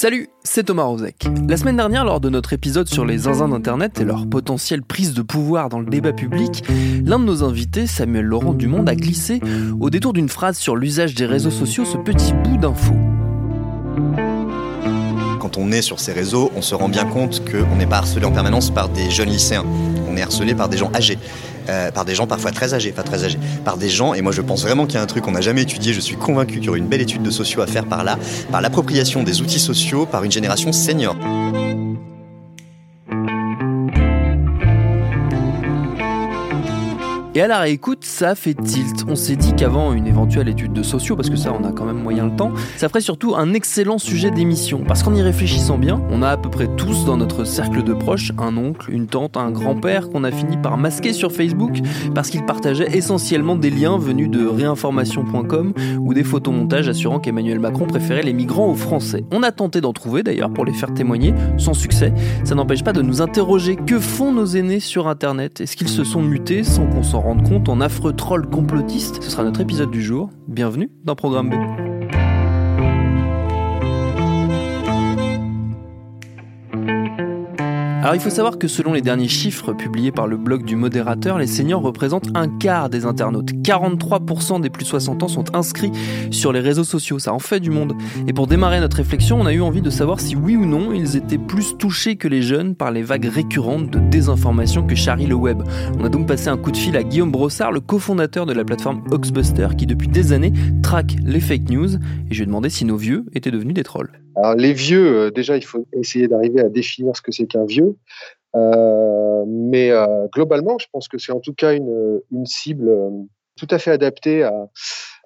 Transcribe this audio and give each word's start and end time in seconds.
Salut, 0.00 0.28
c'est 0.44 0.62
Thomas 0.62 0.84
Rozek. 0.84 1.26
La 1.48 1.56
semaine 1.56 1.76
dernière, 1.76 2.04
lors 2.04 2.20
de 2.20 2.28
notre 2.28 2.52
épisode 2.52 2.86
sur 2.86 3.04
les 3.04 3.18
zinzins 3.18 3.48
d'Internet 3.48 4.00
et 4.00 4.04
leur 4.04 4.28
potentielle 4.28 4.84
prise 4.84 5.12
de 5.12 5.22
pouvoir 5.22 5.68
dans 5.68 5.80
le 5.80 5.86
débat 5.86 6.12
public, 6.12 6.62
l'un 7.04 7.18
de 7.18 7.24
nos 7.24 7.42
invités, 7.42 7.88
Samuel 7.88 8.24
Laurent 8.26 8.54
Dumont, 8.54 8.86
a 8.86 8.94
glissé, 8.94 9.40
au 9.80 9.90
détour 9.90 10.12
d'une 10.12 10.28
phrase 10.28 10.56
sur 10.56 10.76
l'usage 10.76 11.16
des 11.16 11.26
réseaux 11.26 11.50
sociaux, 11.50 11.84
ce 11.84 11.96
petit 11.96 12.32
bout 12.32 12.58
d'info. 12.58 12.94
Quand 15.40 15.58
on 15.58 15.72
est 15.72 15.82
sur 15.82 15.98
ces 15.98 16.12
réseaux, 16.12 16.52
on 16.54 16.62
se 16.62 16.76
rend 16.76 16.88
bien 16.88 17.04
compte 17.04 17.42
qu'on 17.50 17.74
n'est 17.74 17.86
pas 17.86 17.98
harcelé 17.98 18.24
en 18.24 18.30
permanence 18.30 18.70
par 18.70 18.90
des 18.90 19.10
jeunes 19.10 19.30
lycéens. 19.30 19.64
On 20.08 20.16
est 20.16 20.22
harcelé 20.22 20.54
par 20.54 20.68
des 20.68 20.76
gens 20.76 20.92
âgés. 20.94 21.18
Euh, 21.68 21.90
par 21.90 22.04
des 22.04 22.14
gens 22.14 22.26
parfois 22.26 22.50
très 22.50 22.72
âgés, 22.72 22.92
pas 22.92 23.02
très 23.02 23.24
âgés, 23.24 23.38
par 23.64 23.76
des 23.76 23.90
gens, 23.90 24.14
et 24.14 24.22
moi 24.22 24.32
je 24.32 24.40
pense 24.40 24.62
vraiment 24.62 24.86
qu'il 24.86 24.94
y 24.94 24.98
a 24.98 25.02
un 25.02 25.06
truc 25.06 25.24
qu'on 25.24 25.32
n'a 25.32 25.40
jamais 25.40 25.62
étudié, 25.62 25.92
je 25.92 26.00
suis 26.00 26.16
convaincu 26.16 26.56
qu'il 26.56 26.64
y 26.64 26.68
aurait 26.70 26.78
une 26.78 26.86
belle 26.86 27.02
étude 27.02 27.22
de 27.22 27.30
sociaux 27.30 27.60
à 27.60 27.66
faire 27.66 27.84
par 27.84 28.04
là, 28.04 28.18
par 28.50 28.62
l'appropriation 28.62 29.22
des 29.22 29.42
outils 29.42 29.60
sociaux 29.60 30.06
par 30.06 30.24
une 30.24 30.32
génération 30.32 30.72
senior. 30.72 31.16
Et 37.34 37.42
à 37.42 37.46
la 37.46 37.58
réécoute, 37.58 38.04
ça 38.04 38.34
fait 38.34 38.54
tilt. 38.54 39.04
On 39.08 39.14
s'est 39.14 39.36
dit 39.36 39.54
qu'avant 39.54 39.92
une 39.92 40.06
éventuelle 40.06 40.48
étude 40.48 40.72
de 40.72 40.82
sociaux, 40.82 41.16
parce 41.16 41.30
que 41.30 41.36
ça 41.36 41.52
on 41.58 41.64
a 41.64 41.72
quand 41.72 41.84
même 41.84 42.02
moyen 42.02 42.26
le 42.26 42.34
temps, 42.34 42.52
ça 42.76 42.88
ferait 42.88 43.00
surtout 43.00 43.34
un 43.36 43.54
excellent 43.54 43.98
sujet 43.98 44.30
d'émission. 44.30 44.82
Parce 44.86 45.02
qu'en 45.02 45.14
y 45.14 45.22
réfléchissant 45.22 45.78
bien, 45.78 46.02
on 46.10 46.22
a 46.22 46.28
à 46.30 46.36
peu 46.36 46.50
près 46.50 46.68
tous 46.76 47.04
dans 47.04 47.16
notre 47.16 47.44
cercle 47.44 47.82
de 47.82 47.92
proches 47.92 48.32
un 48.38 48.56
oncle, 48.56 48.90
une 48.90 49.06
tante, 49.06 49.36
un 49.36 49.50
grand-père 49.50 50.10
qu'on 50.10 50.24
a 50.24 50.30
fini 50.30 50.56
par 50.56 50.78
masquer 50.78 51.12
sur 51.12 51.32
Facebook 51.32 51.78
parce 52.14 52.30
qu'il 52.30 52.44
partageait 52.44 52.96
essentiellement 52.96 53.56
des 53.56 53.70
liens 53.70 53.98
venus 53.98 54.30
de 54.30 54.46
réinformation.com 54.46 55.74
ou 56.00 56.14
des 56.14 56.24
photomontages 56.24 56.88
assurant 56.88 57.20
qu'Emmanuel 57.20 57.60
Macron 57.60 57.86
préférait 57.86 58.22
les 58.22 58.32
migrants 58.32 58.70
aux 58.70 58.74
Français. 58.74 59.24
On 59.32 59.42
a 59.42 59.52
tenté 59.52 59.80
d'en 59.80 59.92
trouver 59.92 60.22
d'ailleurs 60.22 60.52
pour 60.52 60.64
les 60.64 60.72
faire 60.72 60.94
témoigner, 60.94 61.34
sans 61.58 61.74
succès. 61.74 62.12
Ça 62.44 62.54
n'empêche 62.54 62.82
pas 62.82 62.92
de 62.92 63.02
nous 63.02 63.20
interroger 63.20 63.76
que 63.76 63.98
font 63.98 64.32
nos 64.32 64.46
aînés 64.46 64.80
sur 64.80 65.08
Internet? 65.08 65.60
Est-ce 65.60 65.76
qu'ils 65.76 65.88
se 65.88 66.04
sont 66.04 66.22
mutés 66.22 66.64
sans 66.64 66.86
s'en 67.02 67.17
rendre 67.20 67.48
compte 67.48 67.68
en 67.68 67.80
affreux 67.80 68.12
troll 68.12 68.48
complotiste. 68.48 69.22
Ce 69.22 69.30
sera 69.30 69.44
notre 69.44 69.60
épisode 69.60 69.90
du 69.90 70.02
jour. 70.02 70.30
Bienvenue 70.46 70.90
dans 71.04 71.14
Programme 71.14 71.50
B. 71.50 71.54
Alors 78.00 78.14
il 78.14 78.20
faut 78.20 78.30
savoir 78.30 78.58
que 78.58 78.68
selon 78.68 78.92
les 78.92 79.00
derniers 79.00 79.26
chiffres 79.26 79.72
publiés 79.72 80.12
par 80.12 80.28
le 80.28 80.36
blog 80.36 80.64
du 80.64 80.76
modérateur, 80.76 81.36
les 81.36 81.48
seniors 81.48 81.82
représentent 81.82 82.28
un 82.36 82.48
quart 82.48 82.88
des 82.88 83.04
internautes. 83.04 83.50
43% 83.50 84.60
des 84.60 84.70
plus 84.70 84.84
de 84.84 84.88
60 84.88 85.24
ans 85.24 85.28
sont 85.28 85.56
inscrits 85.56 85.90
sur 86.30 86.52
les 86.52 86.60
réseaux 86.60 86.84
sociaux, 86.84 87.18
ça 87.18 87.32
en 87.32 87.40
fait 87.40 87.58
du 87.58 87.70
monde. 87.70 87.94
Et 88.28 88.32
pour 88.32 88.46
démarrer 88.46 88.78
notre 88.78 88.98
réflexion, 88.98 89.40
on 89.40 89.46
a 89.46 89.52
eu 89.52 89.60
envie 89.60 89.82
de 89.82 89.90
savoir 89.90 90.20
si 90.20 90.36
oui 90.36 90.54
ou 90.54 90.64
non 90.64 90.92
ils 90.92 91.16
étaient 91.16 91.38
plus 91.38 91.76
touchés 91.76 92.14
que 92.14 92.28
les 92.28 92.40
jeunes 92.40 92.76
par 92.76 92.92
les 92.92 93.02
vagues 93.02 93.26
récurrentes 93.26 93.90
de 93.90 93.98
désinformation 93.98 94.86
que 94.86 94.94
charrie 94.94 95.26
le 95.26 95.34
web. 95.34 95.60
On 95.98 96.04
a 96.04 96.08
donc 96.08 96.28
passé 96.28 96.48
un 96.48 96.56
coup 96.56 96.70
de 96.70 96.76
fil 96.76 96.96
à 96.96 97.02
Guillaume 97.02 97.32
Brossard, 97.32 97.72
le 97.72 97.80
cofondateur 97.80 98.46
de 98.46 98.52
la 98.52 98.64
plateforme 98.64 99.02
Oxbuster, 99.10 99.70
qui 99.76 99.86
depuis 99.86 100.06
des 100.06 100.32
années 100.32 100.52
traque 100.84 101.16
les 101.24 101.40
fake 101.40 101.68
news, 101.68 101.96
et 101.96 101.98
je 102.30 102.36
lui 102.36 102.42
ai 102.44 102.46
demandé 102.46 102.70
si 102.70 102.84
nos 102.84 102.96
vieux 102.96 103.26
étaient 103.34 103.50
devenus 103.50 103.74
des 103.74 103.82
trolls. 103.82 104.12
Alors 104.38 104.54
les 104.54 104.72
vieux, 104.72 105.16
euh, 105.16 105.30
déjà, 105.30 105.56
il 105.56 105.64
faut 105.64 105.86
essayer 105.92 106.28
d'arriver 106.28 106.60
à 106.60 106.68
définir 106.68 107.16
ce 107.16 107.22
que 107.22 107.32
c'est 107.32 107.46
qu'un 107.46 107.64
vieux. 107.64 107.96
Euh, 108.54 109.44
mais 109.46 109.90
euh, 109.90 110.26
globalement, 110.32 110.78
je 110.78 110.86
pense 110.92 111.08
que 111.08 111.18
c'est 111.18 111.32
en 111.32 111.40
tout 111.40 111.54
cas 111.54 111.74
une, 111.74 112.20
une 112.30 112.46
cible 112.46 112.90
tout 113.56 113.66
à 113.70 113.78
fait 113.78 113.90
adaptée 113.90 114.44
à, 114.44 114.68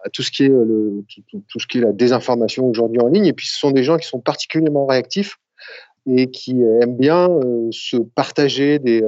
à 0.04 0.08
tout 0.10 0.22
ce 0.22 0.30
qui 0.30 0.44
est 0.44 0.48
le, 0.48 1.04
tout, 1.28 1.58
ce 1.58 1.66
qui 1.66 1.78
est 1.78 1.82
la 1.82 1.92
désinformation 1.92 2.66
aujourd'hui 2.66 3.00
en 3.00 3.08
ligne. 3.08 3.26
Et 3.26 3.34
puis, 3.34 3.46
ce 3.46 3.58
sont 3.58 3.70
des 3.70 3.84
gens 3.84 3.98
qui 3.98 4.08
sont 4.08 4.20
particulièrement 4.20 4.86
réactifs 4.86 5.36
et 6.06 6.30
qui 6.30 6.60
aiment 6.62 6.96
bien 6.96 7.28
se 7.70 7.98
partager 7.98 8.80
des, 8.80 9.04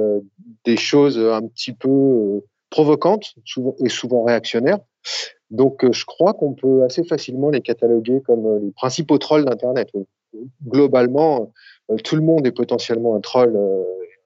des 0.63 0.77
choses 0.77 1.19
un 1.19 1.45
petit 1.47 1.73
peu 1.73 2.41
provocantes 2.69 3.33
et 3.83 3.89
souvent 3.89 4.23
réactionnaires. 4.23 4.79
Donc, 5.51 5.83
euh, 5.83 5.91
je 5.91 6.05
crois 6.05 6.33
qu'on 6.33 6.53
peut 6.53 6.83
assez 6.83 7.03
facilement 7.03 7.49
les 7.49 7.61
cataloguer 7.61 8.21
comme 8.25 8.45
euh, 8.45 8.59
les 8.59 8.71
principaux 8.71 9.17
trolls 9.17 9.45
d'Internet. 9.45 9.89
Globalement, 10.67 11.51
euh, 11.91 11.97
tout 11.97 12.15
le 12.15 12.21
monde 12.21 12.45
est 12.47 12.51
potentiellement 12.51 13.15
un 13.15 13.21
troll 13.21 13.57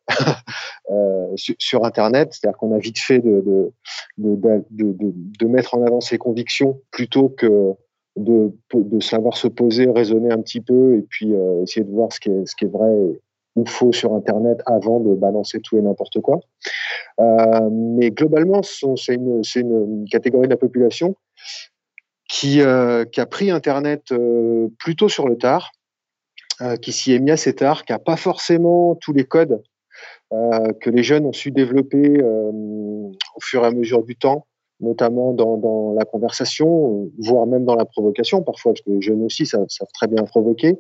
sur, 1.36 1.86
Internet, 1.86 2.34
c'est-à-dire 2.34 2.58
qu'on 2.58 2.74
a 2.74 2.80
vite 2.80 3.00
fait 3.00 3.20
de 3.20 3.72
de, 4.18 4.36
de, 4.72 4.96
de, 4.98 5.46
mettre 5.46 5.76
en 5.76 5.86
avant 5.86 6.02
ses 6.02 6.18
convictions 6.18 6.82
plutôt 6.92 7.30
que 7.30 7.74
de, 8.16 8.52
de 8.74 9.00
savoir 9.00 9.38
se 9.38 9.48
poser, 9.48 9.88
raisonner 9.90 10.32
un 10.32 10.42
petit 10.42 10.62
peu 10.62 10.98
et 10.98 11.04
puis 11.04 11.32
essayer 11.62 11.86
de 11.86 11.92
voir 11.92 12.12
ce 12.12 12.20
qui 12.20 12.30
est, 12.30 12.48
ce 12.48 12.56
qui 12.56 12.66
est 12.66 12.70
vrai 12.70 12.92
ou 13.60 13.66
faux 13.66 13.92
sur 13.92 14.14
Internet 14.14 14.62
avant 14.66 15.00
de 15.00 15.14
balancer 15.14 15.60
tout 15.60 15.78
et 15.78 15.82
n'importe 15.82 16.20
quoi. 16.22 16.40
Euh, 17.20 17.70
mais 17.72 18.12
globalement, 18.12 18.62
c'est 18.64 19.16
une, 19.16 20.06
catégorie 20.10 20.48
de 20.48 20.54
la 20.54 20.58
population 20.58 21.16
qui, 22.28 22.62
euh, 22.62 23.06
a 23.18 23.26
pris 23.26 23.52
Internet 23.52 24.12
euh, 24.12 24.68
plutôt 24.80 25.10
sur 25.10 25.28
le 25.28 25.38
tard, 25.38 25.72
qui 26.82 26.92
s'y 26.92 27.14
est 27.14 27.20
mis 27.20 27.32
assez 27.32 27.56
tard, 27.56 27.86
qui 27.86 27.94
n'a 27.94 28.00
pas 28.00 28.18
forcément 28.18 28.94
tous 28.96 29.14
les 29.14 29.24
codes 29.24 29.64
que 30.30 30.90
les 30.90 31.04
jeunes 31.04 31.26
ont 31.26 31.32
su 31.32 31.52
développer 31.52 32.22
au 32.22 33.40
fur 33.42 33.64
et 33.64 33.68
à 33.68 33.72
mesure 33.72 34.04
du 34.04 34.18
temps 34.18 34.46
notamment 34.80 35.34
dans, 35.34 35.94
la 35.94 36.06
conversation, 36.06 37.10
voire 37.18 37.46
même 37.46 37.66
dans 37.66 37.76
la 37.76 37.86
provocation 37.86 38.42
parfois, 38.42 38.74
parce 38.74 38.82
que 38.82 38.92
les 38.92 39.02
jeunes 39.02 39.24
aussi 39.24 39.46
savent, 39.46 39.68
très 39.94 40.08
bien 40.08 40.24
provoquer. 40.24 40.80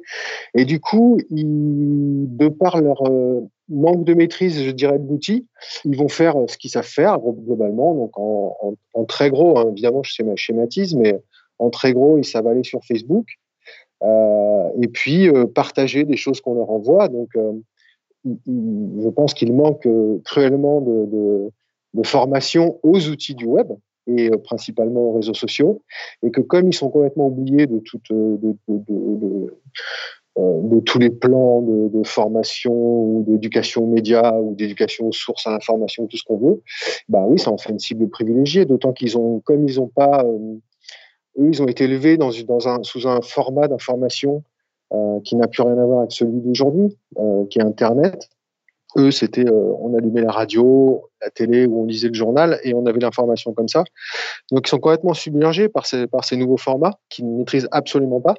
Et 0.56 0.66
du 0.66 0.80
coup, 0.80 1.20
de 1.30 2.48
par 2.48 2.82
leur 2.82 3.08
euh, 3.10 3.42
manque 3.68 4.04
de 4.04 4.14
maîtrise, 4.14 4.64
je 4.64 4.72
dirais, 4.72 5.00
de 5.00 5.08
l'outil, 5.08 5.48
ils 5.86 5.98
vont 5.98 6.10
faire 6.10 6.36
ce 6.48 6.58
qu'ils 6.58 6.72
savent 6.72 6.86
faire 6.86 7.20
globalement. 7.20 7.94
Donc 7.94 8.18
en, 8.18 9.06
très 9.06 9.30
gros, 9.30 9.58
hein, 9.58 9.70
évidemment, 9.72 10.02
je 10.04 10.14
schématise, 10.36 10.96
mais 10.96 11.20
en 11.58 11.70
très 11.70 11.94
gros, 11.94 12.18
ils 12.18 12.26
savent 12.26 12.48
aller 12.48 12.64
sur 12.64 12.84
Facebook 12.86 13.26
euh, 14.04 14.70
et 14.82 14.88
puis 14.88 15.28
euh, 15.28 15.46
partager 15.46 16.06
des 16.06 16.18
choses 16.18 16.42
qu'on 16.42 16.56
leur 16.56 16.70
envoie. 16.70 17.08
Donc, 17.10 17.30
euh, 17.36 17.54
je 18.26 19.10
pense 19.10 19.34
qu'il 19.34 19.54
manque 19.54 19.86
euh, 19.86 20.20
cruellement 20.26 20.82
de 20.82 21.52
formation 22.04 22.80
aux 22.84 23.08
outils 23.10 23.36
du 23.36 23.46
web 23.46 23.72
euh, 24.10 24.38
principalement 24.38 25.02
aux 25.10 25.14
réseaux 25.14 25.34
sociaux, 25.34 25.82
et 26.24 26.32
que 26.32 26.42
comme 26.42 26.68
ils 26.68 26.74
sont 26.74 26.90
complètement 26.90 27.28
oubliés 27.28 27.68
de 27.68 27.82
euh, 28.12 28.38
de, 28.38 29.52
de 30.38 30.80
tous 30.82 31.00
les 31.00 31.10
plans 31.10 31.62
de, 31.62 32.04
formation 32.04 32.74
ou 32.74 33.26
d'éducation 33.28 33.84
aux 33.84 33.88
médias 33.88 34.38
ou 34.40 34.56
d'éducation 34.56 35.08
aux 35.08 35.12
sources 35.12 35.46
à 35.48 35.52
l'information, 35.52 36.08
tout 36.08 36.18
ce 36.18 36.24
qu'on 36.24 36.38
veut, 36.38 36.62
bah 37.10 37.26
oui, 37.28 37.38
ça 37.38 37.52
en 37.52 37.58
fait 37.58 37.72
une 37.72 37.80
cible 37.80 38.10
privilégiée, 38.10 38.66
d'autant 38.66 38.94
qu'ils 38.94 39.18
ont, 39.18 39.42
comme 39.42 39.68
ils 39.68 39.78
n'ont 39.78 39.88
pas, 39.88 40.24
eux, 41.38 41.50
ils 41.50 41.62
ont 41.62 41.68
été 41.68 41.84
élevés 41.84 42.18
dans, 42.18 42.32
dans 42.48 42.68
un, 42.68 42.84
sous 42.84 43.08
un 43.08 43.22
format 43.22 43.68
d'information 43.68 44.44
qui 45.24 45.36
n'a 45.36 45.48
plus 45.48 45.62
rien 45.62 45.78
à 45.78 45.86
voir 45.86 46.00
avec 46.00 46.14
celui 46.14 46.40
d'aujourd'hui, 46.40 46.98
qui 47.50 47.60
est 47.60 47.64
Internet. 47.64 48.30
Eux, 48.98 49.12
c'était, 49.12 49.48
euh, 49.48 49.74
on 49.80 49.96
allumait 49.96 50.22
la 50.22 50.32
radio, 50.32 51.10
la 51.22 51.30
télé 51.30 51.68
ou 51.68 51.82
on 51.82 51.86
lisait 51.86 52.08
le 52.08 52.16
journal 52.16 52.60
et 52.64 52.74
on 52.74 52.86
avait 52.88 53.00
l'information 53.00 53.54
comme 53.54 53.68
ça. 53.68 53.84
Donc, 54.52 54.68
ils 54.68 54.70
sont 54.70 54.80
complètement 54.80 55.14
submergés 55.14 55.70
par 55.70 55.86
ces, 55.86 56.08
par 56.08 56.26
ces 56.26 56.38
nouveaux 56.38 56.58
formats 56.58 56.98
qu'ils 57.10 57.32
ne 57.32 57.38
maîtrisent 57.38 57.68
absolument 57.72 58.20
pas. 58.20 58.36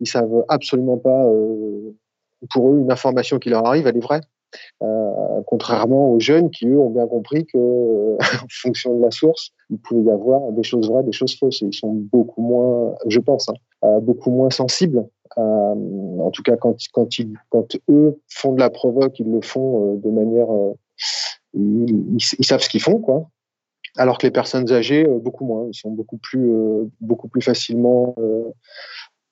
Ils 0.00 0.08
savent 0.08 0.44
absolument 0.48 0.96
pas, 0.96 1.26
euh, 1.26 1.94
pour 2.50 2.72
eux, 2.72 2.78
une 2.78 2.90
information 2.90 3.38
qui 3.38 3.50
leur 3.50 3.66
arrive, 3.66 3.86
elle 3.86 3.96
est 3.96 4.00
vraie. 4.00 4.22
Euh, 4.82 5.40
contrairement 5.46 6.10
aux 6.10 6.20
jeunes 6.20 6.50
qui, 6.50 6.68
eux, 6.68 6.78
ont 6.78 6.90
bien 6.90 7.06
compris 7.06 7.44
que, 7.44 7.58
en 8.18 8.46
fonction 8.48 8.96
de 8.96 9.02
la 9.02 9.10
source, 9.10 9.50
il 9.68 9.78
pouvait 9.78 10.08
y 10.08 10.10
avoir 10.10 10.52
des 10.52 10.62
choses 10.62 10.88
vraies, 10.88 11.02
des 11.02 11.12
choses 11.12 11.36
fausses. 11.38 11.60
Ils 11.60 11.74
sont 11.74 11.92
beaucoup 11.92 12.40
moins, 12.40 12.94
je 13.08 13.20
pense, 13.20 13.48
hein, 13.50 13.98
beaucoup 14.00 14.30
moins 14.30 14.50
sensibles 14.50 15.06
euh, 15.38 16.18
en 16.20 16.30
tout 16.30 16.42
cas, 16.42 16.56
quand, 16.56 16.76
quand, 16.92 17.18
ils, 17.18 17.38
quand 17.50 17.76
eux 17.88 18.20
font 18.28 18.52
de 18.52 18.60
la 18.60 18.70
provoque, 18.70 19.18
ils 19.18 19.30
le 19.30 19.40
font 19.40 19.94
euh, 19.94 19.96
de 19.96 20.10
manière. 20.10 20.52
Euh, 20.52 20.72
ils, 21.54 22.44
savent 22.44 22.62
ce 22.62 22.68
qu'ils 22.68 22.82
font, 22.82 22.98
quoi. 22.98 23.28
Alors 23.96 24.18
que 24.18 24.26
les 24.26 24.30
personnes 24.30 24.70
âgées, 24.72 25.04
beaucoup 25.04 25.44
moins. 25.44 25.66
Ils 25.68 25.74
sont 25.74 25.90
beaucoup 25.90 26.16
plus, 26.16 26.50
beaucoup 27.00 27.28
plus 27.28 27.42
facilement. 27.42 28.14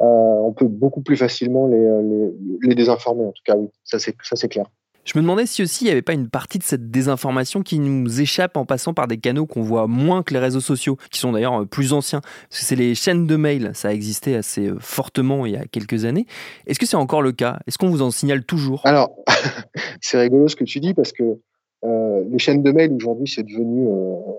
on 0.01 0.53
peut 0.53 0.67
beaucoup 0.67 1.01
plus 1.01 1.17
facilement 1.17 1.67
les, 1.67 1.79
les, 1.79 2.33
les 2.63 2.75
désinformer, 2.75 3.25
en 3.25 3.33
tout 3.33 3.43
cas, 3.45 3.57
oui. 3.57 3.71
Ça, 3.85 3.99
c'est 3.99 4.49
clair. 4.49 4.67
Je 5.05 5.19
me 5.19 5.23
demandais 5.23 5.47
si 5.47 5.63
aussi 5.63 5.85
il 5.85 5.87
n'y 5.87 5.93
avait 5.93 6.03
pas 6.03 6.13
une 6.13 6.29
partie 6.29 6.59
de 6.59 6.63
cette 6.63 6.91
désinformation 6.91 7.63
qui 7.63 7.79
nous 7.79 8.21
échappe 8.21 8.57
en 8.57 8.67
passant 8.67 8.93
par 8.93 9.09
des 9.09 9.19
canaux 9.19 9.47
qu'on 9.47 9.63
voit 9.63 9.87
moins 9.87 10.23
que 10.23 10.35
les 10.35 10.41
réseaux 10.41 10.61
sociaux, 10.61 10.97
qui 11.11 11.19
sont 11.19 11.33
d'ailleurs 11.33 11.63
euh, 11.63 11.65
plus 11.65 11.93
anciens. 11.93 12.21
Parce 12.21 12.61
que 12.61 12.67
c'est 12.67 12.77
les 12.77 12.95
chaînes 12.95 13.27
de 13.27 13.37
mail, 13.37 13.71
ça 13.75 13.89
a 13.89 13.93
existé 13.93 14.37
assez 14.37 14.69
euh, 14.69 14.77
fortement 14.79 15.47
il 15.47 15.53
y 15.53 15.57
a 15.57 15.65
quelques 15.65 16.05
années. 16.05 16.27
Est-ce 16.67 16.79
que 16.79 16.87
c'est 16.87 16.97
encore 16.97 17.23
le 17.23 17.33
cas? 17.33 17.59
Est-ce 17.67 17.79
qu'on 17.79 17.89
vous 17.89 18.03
en 18.03 18.11
signale 18.11 18.45
toujours? 18.45 18.83
Alors, 18.85 19.17
c'est 20.01 20.21
rigolo 20.21 20.49
ce 20.49 20.57
que 20.57 20.65
tu 20.65 20.81
dis 20.81 20.93
parce 20.93 21.13
que 21.13 21.39
euh, 21.83 22.25
les 22.31 22.39
chaînes 22.39 22.63
de 22.63 22.71
mail 22.71 22.93
aujourd'hui, 22.93 23.27
c'est 23.27 23.43
devenu 23.43 23.89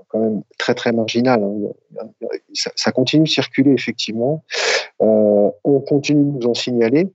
quand 0.10 0.19
même 0.19 0.44
très 0.60 0.75
très 0.75 0.92
marginal. 0.92 1.44
Hein. 1.44 2.08
Ça, 2.54 2.92
continue 2.92 3.24
de 3.24 3.30
circuler 3.30 3.72
effectivement. 3.72 4.44
on 5.00 5.80
continue 5.88 6.24
de 6.24 6.38
nous 6.38 6.48
en 6.48 6.54
signaler 6.54 7.08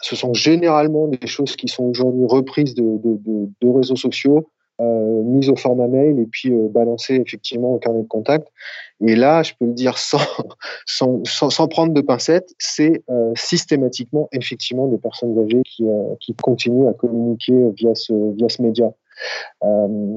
ce 0.00 0.16
sont 0.16 0.34
généralement 0.34 1.08
des 1.08 1.26
choses 1.26 1.56
qui 1.56 1.68
sont 1.68 1.84
aujourd'hui 1.84 2.26
reprises 2.28 2.74
de, 2.74 3.48
réseaux 3.62 3.96
sociaux, 3.96 4.48
euh, 4.80 5.22
mises 5.22 5.48
au 5.48 5.56
format 5.56 5.88
mail 5.88 6.18
et 6.20 6.26
puis 6.26 6.52
euh, 6.52 6.68
balancées 6.68 7.14
effectivement 7.14 7.72
au 7.72 7.78
carnet 7.78 8.02
de 8.02 8.08
contact. 8.08 8.48
Et 9.00 9.16
là, 9.16 9.42
je 9.42 9.54
peux 9.58 9.64
le 9.64 9.72
dire 9.72 9.96
sans, 9.96 10.18
prendre 11.70 11.94
de 11.94 12.00
pincettes, 12.02 12.52
c'est 12.58 13.02
euh, 13.08 13.32
systématiquement 13.34 14.28
effectivement 14.32 14.86
des 14.86 14.98
personnes 14.98 15.38
âgées 15.38 15.62
qui, 15.64 16.34
continuent 16.42 16.88
à 16.88 16.92
communiquer 16.92 17.54
via 17.74 17.94
ce, 17.94 18.12
via 18.36 18.50
ce 18.50 18.60
média. 18.60 18.92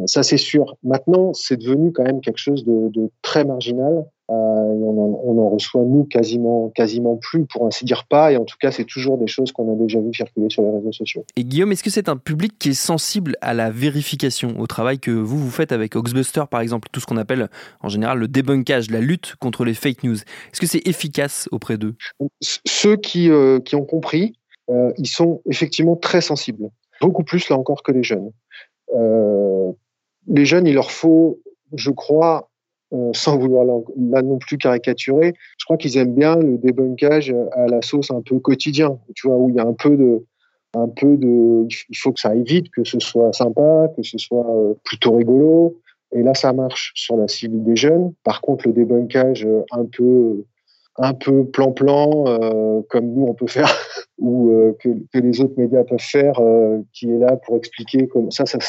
Ça, 0.06 0.24
c'est 0.24 0.38
sûr. 0.38 0.76
Maintenant, 0.84 1.34
c'est 1.34 1.56
devenu 1.56 1.94
quand 1.94 2.04
même 2.04 2.20
quelque 2.20 2.38
chose 2.38 2.66
de, 2.66 3.10
très 3.22 3.46
marginal. 3.46 4.06
Euh, 4.30 4.34
on, 4.34 5.40
en, 5.40 5.50
reçoit, 5.50 5.84
nous, 5.84 6.04
quasiment, 6.04 6.70
quasiment 6.70 7.18
plus, 7.18 7.46
pour 7.46 7.66
ainsi 7.66 7.84
dire 7.84 8.06
pas. 8.06 8.32
Et 8.32 8.38
en 8.38 8.46
tout 8.46 8.58
cas, 8.60 8.72
c'est 8.72 8.86
toujours 8.86 9.18
des 9.18 9.28
choses 9.28 9.52
qu'on 9.52 9.74
a 9.74 9.76
déjà 9.76 10.00
vu 10.00 10.14
circuler 10.14 10.50
sur 10.50 10.62
les 10.64 10.70
réseaux 10.70 10.92
sociaux. 10.92 11.26
Et 11.36 11.44
Guillaume, 11.44 11.72
est-ce 11.72 11.84
que 11.84 11.90
c'est 11.90 12.10
un 12.10 12.18
public 12.18 12.54
qui 12.60 12.70
est 12.70 12.74
sensible 12.74 13.36
à 13.42 13.54
la 13.54 13.72
vérification, 13.72 14.60
au 14.60 14.68
travail 14.68 15.00
que 15.00 15.12
vous, 15.12 15.38
vous 15.38 15.50
faites 15.50 15.72
avec 15.72 15.96
Oxbuster, 15.96 16.44
par 16.50 16.62
exemple, 16.62 16.90
tout 16.92 17.00
ce 17.00 17.06
qu'on 17.06 17.18
appelle 17.18 17.50
en 17.82 17.90
général 17.90 18.20
le 18.20 18.28
débunkage, 18.28 18.92
la 18.92 19.00
lutte 19.00 19.36
contre 19.40 19.66
les 19.66 19.74
fake 19.74 20.04
news? 20.04 20.18
Est-ce 20.18 20.62
que 20.62 20.68
c'est 20.68 20.88
efficace 20.88 21.50
auprès 21.52 21.78
d'eux? 21.78 21.96
Ceux 22.42 22.98
qui, 22.98 23.32
euh, 23.32 23.60
qui 23.60 23.76
ont 23.76 23.86
compris, 23.86 24.34
ils 25.00 25.08
sont 25.08 25.42
effectivement 25.50 25.96
très 25.96 26.22
sensibles. 26.22 26.70
Beaucoup 27.02 27.24
plus, 27.24 27.50
là 27.50 27.58
encore, 27.58 27.82
que 27.82 27.92
les 27.92 28.04
jeunes. 28.04 28.32
Euh, 28.96 29.72
les 30.28 30.46
jeunes, 30.46 30.68
il 30.68 30.74
leur 30.74 30.92
faut, 30.92 31.40
je 31.76 31.92
crois, 31.92 32.49
euh, 32.94 33.12
sans 33.14 33.38
vouloir 33.38 33.66
là 33.66 34.22
non 34.22 34.38
plus 34.38 34.58
caricaturer, 34.58 35.34
je 35.58 35.66
crois 35.66 35.78
qu'ils 35.78 35.98
aiment 35.98 36.16
bien 36.16 36.36
le 36.36 36.58
débunkage 36.58 37.34
à 37.54 37.68
la 37.68 37.82
sauce 37.82 38.12
un 38.12 38.22
peu 38.22 38.40
quotidien, 38.40 38.98
tu 39.16 39.28
vois, 39.28 39.38
où 39.38 39.50
il 39.50 39.56
y 39.56 39.60
a 39.60 39.66
un 39.66 39.74
peu 39.74 39.96
de, 39.96 40.26
un 40.74 40.88
peu 40.88 41.18
de, 41.18 41.68
il 41.68 41.98
faut 41.98 42.12
que 42.12 42.20
ça 42.20 42.30
aille 42.30 42.44
vite, 42.44 42.70
que 42.72 42.84
ce 42.84 43.00
soit 43.00 43.32
sympa, 43.34 43.88
que 43.96 44.04
ce 44.04 44.18
soit 44.18 44.46
euh, 44.50 44.74
plutôt 44.84 45.16
rigolo. 45.16 45.80
Et 46.12 46.24
là, 46.24 46.34
ça 46.34 46.54
marche 46.54 46.92
sur 46.96 47.18
la 47.18 47.28
cible 47.28 47.64
des 47.64 47.76
jeunes. 47.76 48.14
Par 48.24 48.42
contre, 48.42 48.68
le 48.68 48.74
débunkage 48.74 49.48
un 49.72 49.86
peu 49.86 50.44
un 51.02 51.14
peu 51.14 51.46
plan-plan, 51.46 52.26
euh, 52.28 52.82
comme 52.90 53.14
nous 53.14 53.26
on 53.26 53.34
peut 53.34 53.48
faire, 53.48 53.70
ou 54.18 54.52
euh, 54.52 54.78
que, 54.80 54.90
les 55.14 55.42
autres 55.42 55.54
médias 55.58 55.84
peuvent 55.84 55.98
faire, 56.00 56.40
euh, 56.40 56.80
qui 56.94 57.10
est 57.10 57.18
là 57.18 57.38
pour 57.38 57.56
expliquer 57.56 58.08
comment 58.08 58.30
ça, 58.32 58.46
ça, 58.46 58.60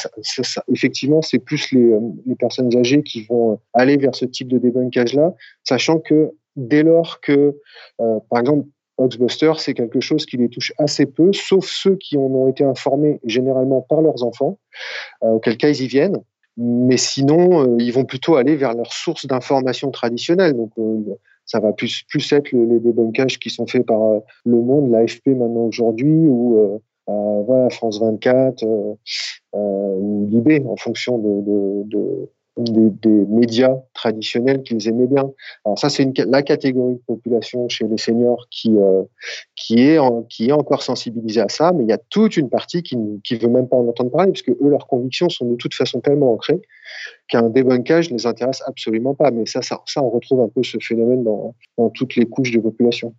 effectivement, 0.72 1.22
c'est 1.22 1.40
plus 1.40 1.72
les, 1.72 1.92
les, 2.26 2.36
personnes 2.36 2.74
âgées 2.76 3.02
qui 3.02 3.24
vont 3.24 3.58
aller 3.74 3.96
vers 3.96 4.14
ce 4.14 4.24
type 4.24 4.48
de 4.48 4.58
débunkage-là, 4.58 5.34
sachant 5.64 5.98
que 5.98 6.30
dès 6.56 6.82
lors 6.82 7.20
que, 7.20 7.56
par 7.98 8.40
exemple, 8.40 8.66
Oxbuster, 8.96 9.52
c'est 9.58 9.74
quelque 9.74 10.00
chose 10.00 10.26
qui 10.26 10.36
les 10.36 10.48
touche 10.48 10.72
assez 10.78 11.06
peu, 11.06 11.32
sauf 11.32 11.66
ceux 11.66 11.96
qui 11.96 12.16
en 12.16 12.22
ont 12.22 12.48
été 12.48 12.64
informés 12.64 13.18
généralement 13.24 13.80
par 13.80 14.02
leurs 14.02 14.24
enfants, 14.24 14.58
auquel 15.22 15.56
cas 15.56 15.68
ils 15.68 15.82
y 15.82 15.86
viennent. 15.86 16.18
Mais 16.56 16.96
sinon, 16.96 17.78
ils 17.78 17.92
vont 17.92 18.04
plutôt 18.04 18.36
aller 18.36 18.56
vers 18.56 18.74
leurs 18.74 18.92
sources 18.92 19.26
d'information 19.26 19.90
traditionnelles. 19.90 20.54
Donc, 20.54 20.72
ça 21.50 21.58
va 21.58 21.72
plus, 21.72 22.04
plus 22.08 22.32
être 22.32 22.52
les 22.52 22.78
débunkages 22.78 23.40
qui 23.40 23.50
sont 23.50 23.66
faits 23.66 23.84
par 23.84 24.00
euh, 24.02 24.20
Le 24.44 24.60
Monde, 24.60 24.90
l'AFP 24.92 25.30
maintenant 25.30 25.64
aujourd'hui, 25.64 26.06
ou 26.06 26.56
euh, 26.56 26.78
euh, 27.08 27.42
voilà, 27.42 27.68
France 27.70 28.00
24 28.00 28.62
ou 29.52 30.28
Libé, 30.30 30.62
en 30.64 30.76
fonction 30.76 31.18
de, 31.18 32.28
des, 32.64 33.10
médias 33.28 33.74
traditionnels 33.94 34.62
qu'ils 34.62 34.88
aimaient 34.88 35.06
bien. 35.06 35.30
Alors 35.64 35.78
ça, 35.78 35.88
c'est 35.88 36.10
la 36.18 36.42
catégorie 36.42 36.94
de 36.94 37.02
population 37.06 37.68
chez 37.68 37.86
les 37.86 37.98
seniors 37.98 38.46
qui, 38.50 38.76
qui, 39.56 39.80
est 39.80 39.98
qui 40.28 40.48
est 40.48 40.52
encore 40.52 40.82
sensibilisée 40.82 41.40
à 41.40 41.48
ça, 41.48 41.72
mais 41.72 41.84
il 41.84 41.88
y 41.88 41.92
a 41.92 41.98
toute 42.10 42.36
une 42.36 42.48
partie 42.48 42.82
qui 42.82 42.96
ne 42.96 43.38
veut 43.38 43.48
même 43.48 43.68
pas 43.68 43.76
en 43.76 43.86
entendre 43.88 44.10
parler, 44.10 44.32
puisque 44.32 44.50
eux, 44.50 44.68
leurs 44.68 44.86
convictions 44.86 45.28
sont 45.28 45.46
de 45.46 45.56
toute 45.56 45.74
façon 45.74 46.00
tellement 46.00 46.32
ancrées 46.32 46.60
qu'un 47.28 47.48
débunkage 47.48 48.10
ne 48.10 48.16
les 48.16 48.26
intéresse 48.26 48.62
absolument 48.66 49.14
pas. 49.14 49.30
Mais 49.30 49.46
ça, 49.46 49.60
ça, 49.62 49.78
on 50.02 50.10
retrouve 50.10 50.40
un 50.40 50.48
peu 50.48 50.62
ce 50.62 50.78
phénomène 50.80 51.22
dans, 51.22 51.54
dans 51.78 51.90
toutes 51.90 52.16
les 52.16 52.26
couches 52.26 52.50
de 52.50 52.60
population. 52.60 53.14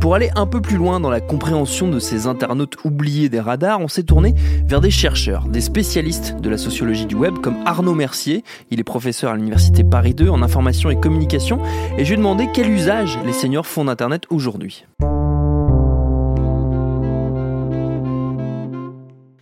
Pour 0.00 0.14
aller 0.14 0.30
un 0.34 0.46
peu 0.46 0.62
plus 0.62 0.78
loin 0.78 0.98
dans 0.98 1.10
la 1.10 1.20
compréhension 1.20 1.90
de 1.90 1.98
ces 1.98 2.26
internautes 2.26 2.78
oubliés 2.84 3.28
des 3.28 3.38
radars, 3.38 3.80
on 3.80 3.88
s'est 3.88 4.02
tourné 4.02 4.34
vers 4.64 4.80
des 4.80 4.90
chercheurs, 4.90 5.46
des 5.46 5.60
spécialistes 5.60 6.40
de 6.40 6.48
la 6.48 6.56
sociologie 6.56 7.04
du 7.04 7.14
web 7.14 7.34
comme 7.42 7.56
Arnaud 7.66 7.94
Mercier. 7.94 8.42
Il 8.70 8.80
est 8.80 8.84
professeur 8.84 9.32
à 9.32 9.36
l'université 9.36 9.84
Paris 9.84 10.14
2 10.14 10.30
en 10.30 10.40
information 10.40 10.88
et 10.88 10.98
communication 10.98 11.60
et 11.98 12.06
je 12.06 12.08
lui 12.08 12.14
ai 12.14 12.16
demandé 12.16 12.48
quel 12.54 12.70
usage 12.70 13.18
les 13.26 13.34
seniors 13.34 13.66
font 13.66 13.84
d'Internet 13.84 14.24
aujourd'hui. 14.30 14.86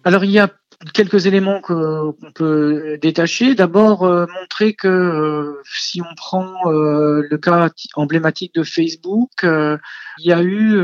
Alors 0.03 0.25
il 0.25 0.33
y 0.33 0.41
a 0.41 0.51
quelques 0.93 1.27
éléments 1.27 1.61
qu'on 1.61 2.15
peut 2.35 2.99
détacher. 3.03 3.55
D'abord, 3.55 4.05
euh, 4.05 4.27
montrer 4.41 4.75
que 4.75 4.89
euh, 4.89 5.63
si 5.65 6.01
on 6.01 6.15
prend 6.15 6.55
euh, 6.67 7.27
le 7.29 7.39
cas 7.39 7.71
emblématique 7.95 8.55
de 8.55 8.63
Facebook, 8.63 9.31
il 9.43 9.79
y 10.27 10.33
a 10.33 10.43
eu 10.43 10.81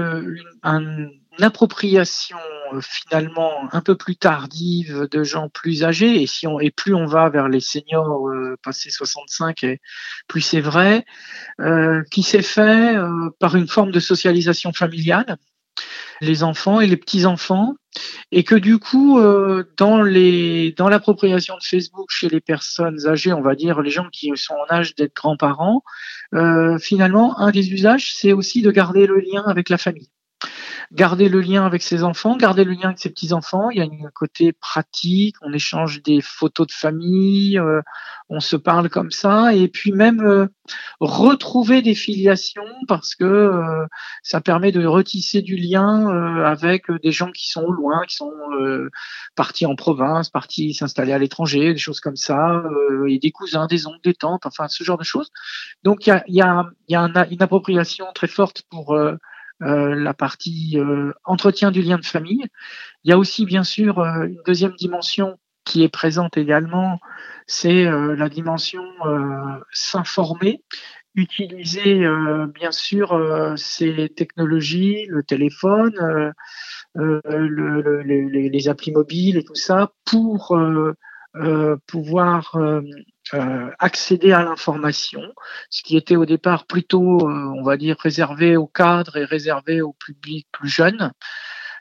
une, 0.62 1.10
appropriation 1.40 2.38
finalement 2.80 3.68
un 3.74 3.80
peu 3.80 3.96
plus 3.96 4.14
tardive 4.14 5.08
de 5.10 5.24
gens 5.24 5.48
plus 5.48 5.82
âgés. 5.82 6.22
Et 6.22 6.28
si 6.28 6.46
on 6.46 6.60
et 6.60 6.70
plus 6.70 6.94
on 6.94 7.06
va 7.06 7.28
vers 7.28 7.48
les 7.48 7.58
seniors 7.58 8.30
passés 8.62 8.90
65, 8.90 9.64
et 9.64 9.80
plus 10.28 10.42
c'est 10.42 10.60
vrai, 10.60 11.04
qui 12.12 12.22
s'est 12.22 12.42
fait 12.42 12.96
par 13.40 13.56
une 13.56 13.66
forme 13.66 13.90
de 13.90 13.98
socialisation 13.98 14.72
familiale 14.72 15.36
les 16.20 16.42
enfants 16.42 16.80
et 16.80 16.86
les 16.86 16.96
petits-enfants, 16.96 17.74
et 18.32 18.44
que 18.44 18.54
du 18.54 18.78
coup, 18.78 19.18
euh, 19.18 19.64
dans 19.76 20.02
les 20.02 20.72
dans 20.72 20.88
l'appropriation 20.88 21.56
de 21.56 21.62
Facebook 21.62 22.06
chez 22.10 22.28
les 22.28 22.40
personnes 22.40 23.06
âgées, 23.06 23.32
on 23.32 23.42
va 23.42 23.54
dire 23.54 23.80
les 23.80 23.90
gens 23.90 24.08
qui 24.12 24.30
sont 24.36 24.54
en 24.54 24.74
âge 24.74 24.94
d'être 24.94 25.14
grands-parents, 25.14 25.82
euh, 26.34 26.78
finalement, 26.78 27.38
un 27.38 27.50
des 27.50 27.72
usages, 27.72 28.12
c'est 28.14 28.32
aussi 28.32 28.62
de 28.62 28.70
garder 28.70 29.06
le 29.06 29.20
lien 29.20 29.44
avec 29.46 29.68
la 29.68 29.78
famille. 29.78 30.10
Garder 30.92 31.28
le 31.28 31.40
lien 31.40 31.64
avec 31.64 31.82
ses 31.82 32.04
enfants, 32.04 32.36
garder 32.36 32.64
le 32.64 32.72
lien 32.72 32.88
avec 32.88 32.98
ses 32.98 33.10
petits-enfants. 33.10 33.70
Il 33.70 33.78
y 33.78 33.80
a 33.80 33.84
un 33.84 34.10
côté 34.14 34.52
pratique, 34.52 35.36
on 35.42 35.52
échange 35.52 36.02
des 36.02 36.20
photos 36.20 36.66
de 36.66 36.72
famille, 36.72 37.58
euh, 37.58 37.80
on 38.28 38.40
se 38.40 38.56
parle 38.56 38.88
comme 38.88 39.10
ça, 39.10 39.54
et 39.54 39.68
puis 39.68 39.92
même 39.92 40.20
euh, 40.20 40.46
retrouver 41.00 41.82
des 41.82 41.94
filiations 41.94 42.62
parce 42.88 43.14
que 43.14 43.24
euh, 43.24 43.86
ça 44.22 44.40
permet 44.40 44.72
de 44.72 44.84
retisser 44.86 45.42
du 45.42 45.56
lien 45.56 46.06
avec 46.44 46.90
des 47.02 47.12
gens 47.12 47.30
qui 47.30 47.50
sont 47.50 47.62
au 47.62 47.72
loin, 47.72 48.02
qui 48.06 48.16
sont 48.16 48.32
partis 49.34 49.66
en 49.66 49.74
province, 49.74 50.30
partis 50.30 50.74
s'installer 50.74 51.12
à 51.12 51.18
l'étranger, 51.18 51.72
des 51.72 51.78
choses 51.78 52.00
comme 52.00 52.16
ça, 52.16 52.62
et 53.08 53.18
des 53.18 53.30
cousins, 53.30 53.66
des 53.66 53.86
oncles, 53.86 54.00
des 54.04 54.14
tantes, 54.14 54.46
enfin 54.46 54.68
ce 54.68 54.84
genre 54.84 54.98
de 54.98 55.04
choses. 55.04 55.30
Donc 55.82 56.06
il 56.06 56.10
y 56.10 56.12
a, 56.12 56.24
y 56.28 56.40
a, 56.40 56.64
y 56.88 56.94
a 56.94 57.26
une 57.30 57.42
appropriation 57.42 58.06
très 58.14 58.28
forte 58.28 58.62
pour 58.70 58.94
euh, 58.94 59.16
la 59.60 60.14
partie 60.14 60.78
euh, 60.78 61.12
entretien 61.24 61.70
du 61.70 61.82
lien 61.82 61.98
de 61.98 62.04
famille. 62.04 62.44
Il 63.04 63.10
y 63.10 63.12
a 63.12 63.18
aussi 63.18 63.46
bien 63.46 63.64
sûr 63.64 63.98
euh, 63.98 64.24
une 64.24 64.40
deuxième 64.46 64.74
dimension 64.74 65.38
qui 65.64 65.82
est 65.82 65.88
présente 65.88 66.36
également, 66.36 67.00
c'est 67.46 67.84
la 67.84 68.28
dimension 68.28 68.84
s'informer, 69.72 70.62
utiliser 71.14 72.06
bien 72.54 72.70
sûr 72.70 73.18
ces 73.56 74.10
technologies, 74.10 75.06
le 75.08 75.22
téléphone, 75.22 76.34
le, 76.94 78.02
les, 78.02 78.68
applis 78.68 78.92
mobiles 78.92 79.38
et 79.38 79.42
tout 79.42 79.54
ça 79.54 79.92
pour 80.04 80.54
pouvoir 81.86 82.58
euh, 83.32 83.70
accéder 83.78 84.32
à 84.32 84.42
l'information, 84.42 85.22
ce 85.70 85.82
qui 85.82 85.96
était 85.96 86.16
au 86.16 86.26
départ 86.26 86.66
plutôt, 86.66 87.28
euh, 87.28 87.52
on 87.56 87.62
va 87.62 87.76
dire, 87.76 87.96
réservé 87.98 88.56
aux 88.56 88.66
cadres 88.66 89.16
et 89.16 89.24
réservé 89.24 89.80
au 89.80 89.94
public 89.94 90.46
plus 90.52 90.68
jeune. 90.68 91.12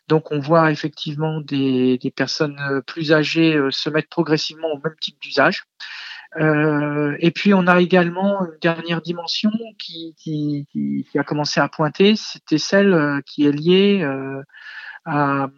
Donc 0.08 0.32
on 0.32 0.40
voit 0.40 0.72
effectivement 0.72 1.42
des, 1.42 1.98
des 1.98 2.12
personnes 2.12 2.60
euh, 2.70 2.82
plus 2.82 3.12
âgées 3.12 3.60
se 3.72 3.90
mettre 3.90 4.10
progressivement 4.10 4.70
au 4.72 4.80
même 4.84 4.96
type 5.02 5.20
d'usage. 5.22 5.64
Euh, 6.38 7.16
et 7.20 7.32
puis 7.32 7.54
on 7.54 7.68
a 7.68 7.80
également 7.80 8.46
une 8.46 8.58
dernière 8.60 9.02
dimension 9.02 9.52
qui, 9.78 10.16
qui, 10.18 10.68
qui, 10.72 11.20
a 11.20 11.24
commencé 11.24 11.60
à 11.60 11.68
pointer, 11.68 12.16
c'était 12.16 12.58
celle 12.58 13.22
qui 13.26 13.46
est 13.46 13.52
liée 13.52 14.02
euh, 14.02 14.42
à, 15.06 15.50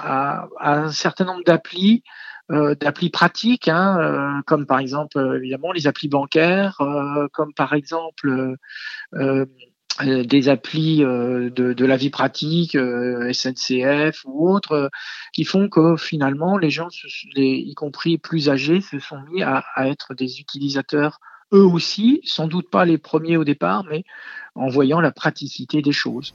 à, 0.00 0.48
à, 0.58 0.78
un 0.78 0.92
certain 0.92 1.24
nombre 1.24 1.44
d'applis 1.44 2.02
euh, 2.50 2.74
d'applis 2.74 3.10
pratiques, 3.10 3.68
hein, 3.68 3.98
euh, 4.00 4.42
comme 4.46 4.64
par 4.64 4.78
exemple 4.78 5.18
euh, 5.18 5.36
évidemment 5.36 5.70
les 5.70 5.86
applis 5.86 6.08
bancaires, 6.08 6.80
comme 7.34 7.52
par 7.52 7.74
exemple 7.74 8.56
des 10.00 10.48
applis 10.48 10.98
de, 10.98 11.84
la 11.84 11.96
vie 11.96 12.08
pratique, 12.08 12.72
SNCF 12.72 14.24
ou 14.24 14.48
autres, 14.48 14.90
qui 15.34 15.44
font 15.44 15.68
que 15.68 15.96
finalement 15.96 16.56
les 16.56 16.70
gens, 16.70 16.88
y 17.36 17.74
compris 17.74 18.16
plus 18.16 18.48
âgés, 18.48 18.80
se 18.80 18.98
sont 18.98 19.20
mis 19.30 19.42
à, 19.42 19.64
être 19.78 20.14
des 20.14 20.40
utilisateurs 20.40 21.18
eux 21.52 21.64
aussi, 21.64 22.20
sans 22.24 22.46
doute 22.46 22.70
pas 22.70 22.84
les 22.84 22.98
premiers 22.98 23.36
au 23.36 23.44
départ, 23.44 23.84
mais 23.84 24.04
en 24.54 24.68
voyant 24.68 25.00
la 25.00 25.10
praticité 25.10 25.82
des 25.82 25.92
choses. 25.92 26.34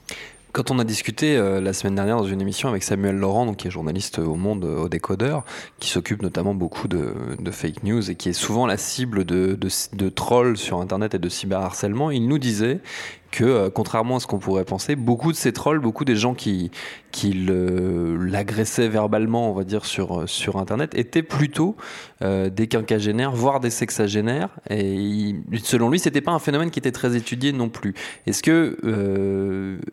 Quand 0.54 0.70
on 0.70 0.78
a 0.78 0.84
discuté 0.84 1.36
euh, 1.36 1.60
la 1.60 1.72
semaine 1.72 1.96
dernière 1.96 2.16
dans 2.16 2.28
une 2.28 2.40
émission 2.40 2.68
avec 2.68 2.84
Samuel 2.84 3.16
Laurent, 3.16 3.54
qui 3.54 3.66
est 3.66 3.72
journaliste 3.72 4.20
au 4.20 4.36
Monde 4.36 4.62
au 4.62 4.88
décodeur, 4.88 5.44
qui 5.80 5.88
s'occupe 5.88 6.22
notamment 6.22 6.54
beaucoup 6.54 6.86
de, 6.86 7.12
fake 7.50 7.82
news 7.82 8.08
et 8.08 8.14
qui 8.14 8.28
est 8.28 8.34
souvent 8.34 8.64
la 8.64 8.76
cible 8.76 9.24
de, 9.24 9.58
de, 9.60 9.68
de 9.96 10.08
trolls 10.08 10.56
sur 10.56 10.80
Internet 10.80 11.12
et 11.16 11.18
de 11.18 11.28
cyberharcèlement, 11.28 12.12
il 12.12 12.28
nous 12.28 12.38
disait 12.38 12.78
que, 13.34 13.44
euh, 13.44 13.68
contrairement 13.68 14.16
à 14.16 14.20
ce 14.20 14.28
qu'on 14.28 14.38
pourrait 14.38 14.64
penser, 14.64 14.94
beaucoup 14.94 15.32
de 15.32 15.36
ces 15.36 15.52
trolls, 15.52 15.80
beaucoup 15.80 16.04
des 16.04 16.14
gens 16.14 16.34
qui, 16.34 16.70
qui 17.10 17.32
l'agressaient 17.34 18.86
verbalement, 18.86 19.50
on 19.50 19.52
va 19.52 19.64
dire, 19.64 19.84
sur, 19.84 20.20
euh, 20.20 20.26
sur 20.28 20.56
Internet, 20.56 20.96
étaient 20.96 21.24
plutôt 21.24 21.74
euh, 22.22 22.48
des 22.48 22.68
quinquagénaires, 22.68 23.32
voire 23.32 23.58
des 23.58 23.70
sexagénaires. 23.70 24.50
Et 24.70 25.34
selon 25.64 25.90
lui, 25.90 25.98
c'était 25.98 26.20
pas 26.20 26.30
un 26.30 26.38
phénomène 26.38 26.70
qui 26.70 26.78
était 26.78 26.92
très 26.92 27.16
étudié 27.16 27.52
non 27.52 27.68
plus. 27.68 27.94
Est-ce 28.28 28.42
que 28.42 28.78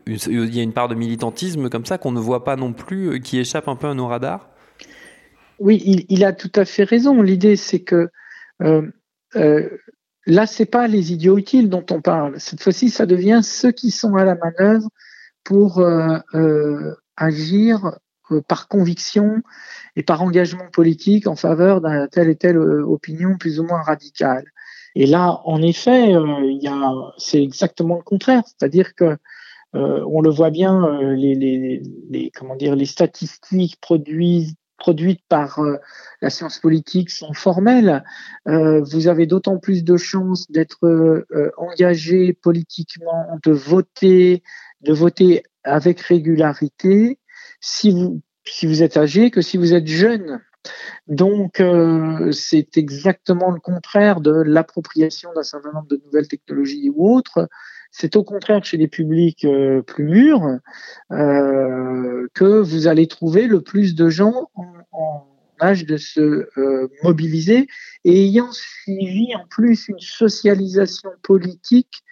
il 0.06 0.56
y 0.56 0.60
a 0.60 0.64
une 0.64 0.74
part 0.74 0.88
de 0.88 0.96
militantisme 0.96 1.70
comme 1.70 1.86
ça 1.86 1.98
qu'on 1.98 2.12
ne 2.12 2.20
voit 2.20 2.44
pas 2.44 2.56
non 2.56 2.74
plus, 2.74 3.20
qui 3.22 3.40
échappe 3.40 3.68
un 3.68 3.76
peu 3.76 3.88
à 3.88 3.96
nos 3.96 4.08
radars? 4.08 4.50
Oui, 5.58 5.82
il, 5.84 6.06
il, 6.10 6.24
a 6.24 6.34
tout 6.34 6.52
à 6.56 6.66
fait 6.66 6.84
raison. 6.84 7.24
L'idée, 7.24 7.56
c'est 7.56 7.82
que 7.82 8.10
Là, 10.28 10.46
c'est 10.46 10.66
pas 10.66 10.88
les 10.88 11.14
idiots 11.14 11.38
utiles 11.38 11.70
dont 11.70 11.86
on 11.90 12.02
parle. 12.02 12.40
Cette 12.40 12.62
fois-ci, 12.62 12.90
ça 12.90 13.06
devient 13.06 13.42
ceux 13.44 13.72
qui 13.72 13.92
sont 13.92 14.16
à 14.16 14.24
la 14.24 14.36
manœuvre 14.36 14.88
pour 15.44 15.80
euh, 15.80 16.18
euh, 16.36 16.96
agir 17.18 17.98
euh, 18.32 18.42
par 18.48 18.68
conviction 18.68 19.42
et 19.96 20.04
par 20.04 20.22
engagement 20.22 20.70
politique 20.72 21.28
en 21.28 21.36
faveur 21.36 21.82
d'un 21.82 22.08
telle 22.08 22.30
et 22.30 22.36
telle 22.36 22.58
opinion 22.58 23.38
plus 23.38 23.60
ou 23.60 23.64
moins 23.64 23.82
radicale. 23.82 24.46
Et 24.94 25.06
là, 25.06 25.42
en 25.46 25.62
effet, 25.62 26.14
c'est 27.18 27.42
exactement 27.42 27.96
le 27.96 28.04
contraire. 28.04 28.44
C'est-à-dire 28.46 28.94
que 28.94 29.18
on 29.74 30.22
le 30.22 30.30
voit 30.30 30.50
bien, 30.50 31.00
les, 31.16 31.34
les, 31.34 31.82
les, 32.10 32.32
comment 32.32 32.58
dire, 32.58 32.76
les 32.76 32.86
statistiques 32.86 33.80
produisent 33.80 34.56
produites 34.82 35.22
par 35.30 35.60
euh, 35.60 35.78
la 36.22 36.32
science 36.32 36.58
politique 36.58 37.12
sont 37.12 37.34
formelles, 37.34 38.04
euh, 38.48 38.82
vous 38.82 39.08
avez 39.08 39.28
d'autant 39.28 39.60
plus 39.60 39.84
de 39.84 39.96
chances 39.96 40.50
d'être 40.50 40.88
euh, 40.88 41.52
engagé 41.58 42.34
politiquement, 42.34 43.28
de 43.46 43.52
voter, 43.52 44.42
de 44.82 44.92
voter 44.92 45.44
avec 45.64 46.02
régularité 46.02 47.20
si 47.60 47.92
vous, 47.92 48.22
si 48.44 48.66
vous 48.66 48.82
êtes 48.82 48.98
âgé 48.98 49.30
que 49.30 49.42
si 49.42 49.58
vous 49.58 49.74
êtes 49.76 49.88
jeune. 49.88 50.42
Donc, 51.08 51.64
c'est 52.32 52.78
exactement 52.78 53.50
le 53.50 53.60
contraire 53.60 54.22
de 54.22 54.32
l'appropriation 54.32 55.32
d'un 55.34 55.42
certain 55.42 55.72
nombre 55.72 55.88
de 55.88 56.00
nouvelles 56.06 56.28
technologies 56.28 56.92
ou 56.96 57.16
autres. 57.16 57.50
C'est 57.90 58.16
au 58.16 58.24
contraire 58.24 58.64
chez 58.64 58.78
les 58.78 58.88
publics 58.88 59.48
plus 59.88 60.04
mûrs 60.04 60.60
que 61.10 62.62
vous 62.62 62.88
allez 62.88 63.08
trouver 63.08 63.48
le 63.48 63.62
plus 63.62 63.96
de 63.96 64.10
gens 64.10 64.51
de 65.62 65.98
se 65.98 66.48
euh, 66.58 66.88
mobiliser 67.04 67.68
et 68.04 68.24
ayant 68.24 68.52
suivi 68.52 69.36
en 69.36 69.46
plus 69.48 69.88
une 69.90 70.00
socialisation 70.00 71.12
politique 71.22 72.04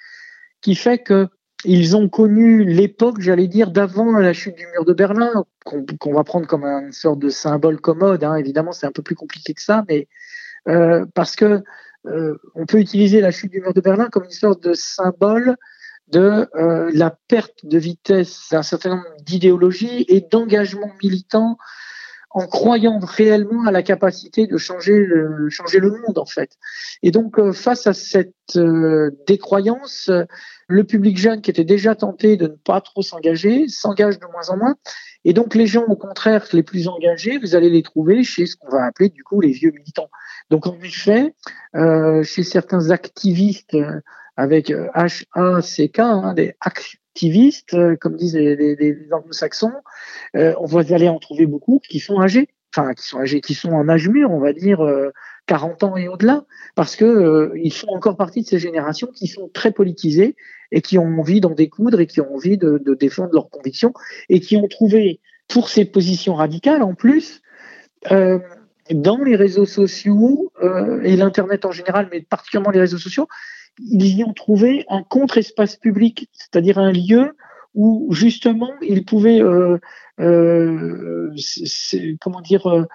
qui 0.61 0.75
fait 0.75 0.99
que 0.99 1.27
ils 1.65 1.97
ont 1.97 2.07
connu 2.07 2.63
l'époque, 2.63 3.19
j'allais 3.19 3.47
dire, 3.47 3.71
d'avant 3.71 4.13
la 4.17 4.31
chute 4.31 4.55
du 4.55 4.65
mur 4.67 4.85
de 4.85 4.93
Berlin, 4.93 5.43
qu'on 5.65 6.13
va 6.13 6.23
prendre 6.23 6.47
comme 6.47 6.63
une 6.63 6.93
sorte 6.93 7.19
de 7.19 7.27
symbole 7.27 7.81
commode. 7.81 8.23
Hein. 8.23 8.35
Évidemment, 8.35 8.71
c'est 8.71 8.85
un 8.85 8.93
peu 8.93 9.01
plus 9.01 9.15
compliqué 9.15 9.53
que 9.53 9.61
ça, 9.61 9.83
mais 9.89 10.07
euh, 10.69 11.05
parce 11.13 11.35
que 11.35 11.61
euh, 12.05 12.37
on 12.55 12.65
peut 12.65 12.79
utiliser 12.79 13.19
la 13.19 13.31
chute 13.31 13.51
du 13.51 13.59
mur 13.59 13.73
de 13.73 13.81
Berlin 13.81 14.07
comme 14.09 14.23
une 14.23 14.31
sorte 14.31 14.63
de 14.63 14.73
symbole 14.73 15.57
de 16.07 16.47
la 16.93 17.15
perte 17.27 17.65
de 17.65 17.77
vitesse 17.77 18.47
d'un 18.51 18.63
certain 18.63 18.91
nombre 18.91 19.05
d'idéologies 19.21 20.05
et 20.07 20.21
d'engagement 20.21 20.91
militant 21.03 21.57
en 22.31 22.45
croyant 22.47 22.99
réellement 22.99 23.65
à 23.65 23.71
la 23.71 23.81
capacité 23.81 24.45
de 24.45 24.57
changer 24.57 24.99
le, 24.99 25.49
changer 25.49 25.79
le 25.79 25.91
monde 25.91 26.17
en 26.17 26.25
fait. 26.25 26.57
Et 27.01 27.11
donc 27.11 27.39
euh, 27.39 27.51
face 27.51 27.87
à 27.87 27.93
cette 27.93 28.33
décroyance, 29.27 30.09
le 30.67 30.83
public 30.83 31.17
jeune 31.17 31.41
qui 31.41 31.51
était 31.51 31.63
déjà 31.63 31.95
tenté 31.95 32.37
de 32.37 32.47
ne 32.47 32.55
pas 32.55 32.81
trop 32.81 33.01
s'engager 33.01 33.67
s'engage 33.67 34.19
de 34.19 34.25
moins 34.31 34.49
en 34.49 34.57
moins. 34.57 34.75
Et 35.25 35.33
donc 35.33 35.55
les 35.55 35.67
gens 35.67 35.85
au 35.85 35.95
contraire 35.95 36.45
les 36.53 36.63
plus 36.63 36.87
engagés, 36.87 37.37
vous 37.37 37.55
allez 37.55 37.69
les 37.69 37.83
trouver 37.83 38.23
chez 38.23 38.45
ce 38.45 38.55
qu'on 38.55 38.69
va 38.69 38.85
appeler 38.85 39.09
du 39.09 39.23
coup 39.23 39.41
les 39.41 39.51
vieux 39.51 39.71
militants. 39.71 40.09
Donc 40.49 40.67
en 40.67 40.77
effet, 40.81 41.35
euh, 41.75 42.23
chez 42.23 42.43
certains 42.43 42.91
activistes 42.91 43.75
euh, 43.75 44.01
avec 44.39 44.69
H-A-C-K, 44.69 45.99
hein, 45.99 46.33
des 46.33 46.55
activistes, 46.61 47.73
euh, 47.73 47.97
comme 47.99 48.15
disent 48.15 48.35
les, 48.35 48.97
anglo-saxons, 49.11 49.73
euh, 50.37 50.53
on 50.59 50.65
va 50.65 50.79
aller 50.95 51.09
en 51.09 51.19
trouver 51.19 51.45
beaucoup 51.45 51.81
qui 51.89 51.99
sont 51.99 52.21
âgés, 52.21 52.47
enfin 52.73 52.93
qui 52.93 53.05
sont 53.05 53.19
âgés, 53.19 53.41
qui 53.41 53.53
sont 53.53 53.71
en 53.71 53.89
âge 53.89 54.07
mûr, 54.07 54.31
on 54.31 54.39
va 54.39 54.53
dire 54.53 54.79
40 55.47 55.83
ans 55.83 55.97
et 55.97 56.07
au-delà, 56.07 56.45
parce 56.75 56.95
que 56.95 57.51
ils 57.55 57.73
font 57.73 57.89
encore 57.89 58.15
partie 58.15 58.43
de 58.43 58.47
ces 58.47 58.59
générations 58.59 59.07
qui 59.07 59.27
sont 59.27 59.49
très 59.53 59.71
politisées 59.71 60.37
et 60.71 60.81
qui 60.81 60.97
ont 60.97 61.19
envie 61.19 61.41
d'en 61.41 61.51
découdre 61.51 61.99
et 61.99 62.07
qui 62.07 62.21
ont 62.21 62.33
envie 62.33 62.57
de, 62.57 62.79
défendre 62.97 63.31
leurs 63.33 63.49
convictions 63.49 63.93
et 64.29 64.39
qui 64.39 64.55
ont 64.55 64.67
trouvé 64.67 65.19
pour 65.49 65.67
ces 65.67 65.83
positions 65.83 66.35
radicales 66.35 66.83
en 66.83 66.93
plus 66.93 67.41
euh, 68.11 68.39
dans 68.91 69.21
les 69.21 69.35
réseaux 69.35 69.65
sociaux 69.65 70.51
euh, 70.63 71.01
et 71.03 71.15
l'Internet 71.17 71.65
en 71.65 71.71
général, 71.71 72.07
mais 72.11 72.21
particulièrement 72.21 72.71
les 72.71 72.79
réseaux 72.79 72.97
sociaux, 72.97 73.27
ils 73.79 74.17
y 74.17 74.23
ont 74.23 74.33
trouvé 74.33 74.85
un 74.89 75.03
contre-espace 75.03 75.75
public, 75.75 76.29
c'est-à-dire 76.33 76.77
un 76.77 76.91
lieu 76.91 77.35
où 77.75 78.07
justement 78.11 78.71
ils 78.81 79.05
pouvaient, 79.05 79.41
euh, 79.41 79.77
euh, 80.19 81.33
comment 82.19 82.41
dire, 82.41 82.67
euh, 82.67 82.85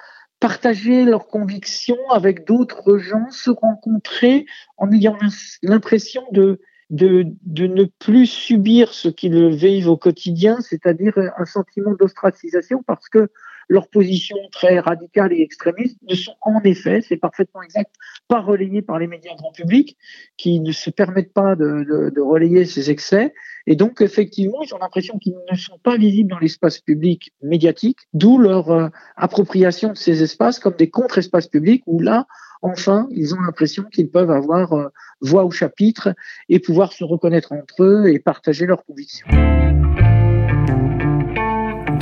partager 0.41 1.05
leurs 1.05 1.27
convictions 1.27 2.11
avec 2.11 2.47
d'autres 2.47 2.99
gens, 2.99 3.31
se 3.31 3.51
rencontrer 3.51 4.47
en 4.77 4.91
ayant 4.93 5.17
l'impression 5.63 6.23
de 6.33 6.61
de, 6.91 7.25
de 7.47 7.67
ne 7.67 7.85
plus 7.99 8.27
subir 8.27 8.93
ce 8.93 9.09
qu'ils 9.09 9.49
vivent 9.49 9.89
au 9.89 9.97
quotidien, 9.97 10.61
c'est-à-dire 10.61 11.15
un 11.17 11.45
sentiment 11.47 11.95
d'ostracisation, 11.99 12.83
parce 12.87 13.09
que 13.09 13.31
leurs 13.69 13.89
positions 13.89 14.37
très 14.53 14.79
radicales 14.79 15.33
et 15.33 15.43
extrémistes 15.43 15.99
ne 16.09 16.15
sont 16.15 16.35
en 16.43 16.61
effet, 16.63 17.01
c'est 17.01 17.17
parfaitement 17.17 17.63
exact, 17.63 17.95
pas 18.29 18.41
relayées 18.41 18.83
par 18.83 18.99
les 18.99 19.07
médias 19.07 19.35
grand 19.37 19.53
public, 19.53 19.97
qui 20.37 20.61
ne 20.61 20.73
se 20.73 20.91
permettent 20.91 21.33
pas 21.33 21.57
de, 21.57 22.21
relayer 22.21 22.65
ces 22.65 22.91
excès. 22.91 23.35
Et 23.67 23.77
donc, 23.77 24.01
effectivement, 24.01 24.63
ils 24.63 24.75
ont 24.75 24.79
l'impression 24.79 25.19
qu'ils 25.19 25.37
ne 25.51 25.57
sont 25.57 25.79
pas 25.83 25.97
visibles 25.97 26.31
dans 26.31 26.39
l'espace 26.39 26.79
public 26.79 27.33
médiatique, 27.43 27.99
d'où 28.13 28.39
leur 28.39 28.71
euh, 28.71 28.89
appropriation 29.17 29.93
de 29.93 29.97
ces 29.97 30.23
espaces 30.23 30.59
comme 30.59 30.75
des 30.75 30.91
contre-espaces 30.91 31.49
publics, 31.49 31.83
où 31.87 32.01
là, 32.01 32.27
enfin, 32.63 33.09
ils 33.11 33.35
ont 33.35 33.41
l'impression 33.41 33.85
qu'ils 33.85 34.11
peuvent 34.11 34.31
avoir 34.31 34.73
euh, 34.73 34.89
voix 35.21 35.45
au 35.45 35.51
chapitre 35.51 36.15
et 36.49 36.59
pouvoir 36.59 36.93
se 36.93 37.05
reconnaître 37.05 37.53
entre 37.53 37.85
eux 37.85 38.09
et 38.09 38.19
partager 38.19 38.67
leurs 38.67 38.85
convictions. 38.85 39.27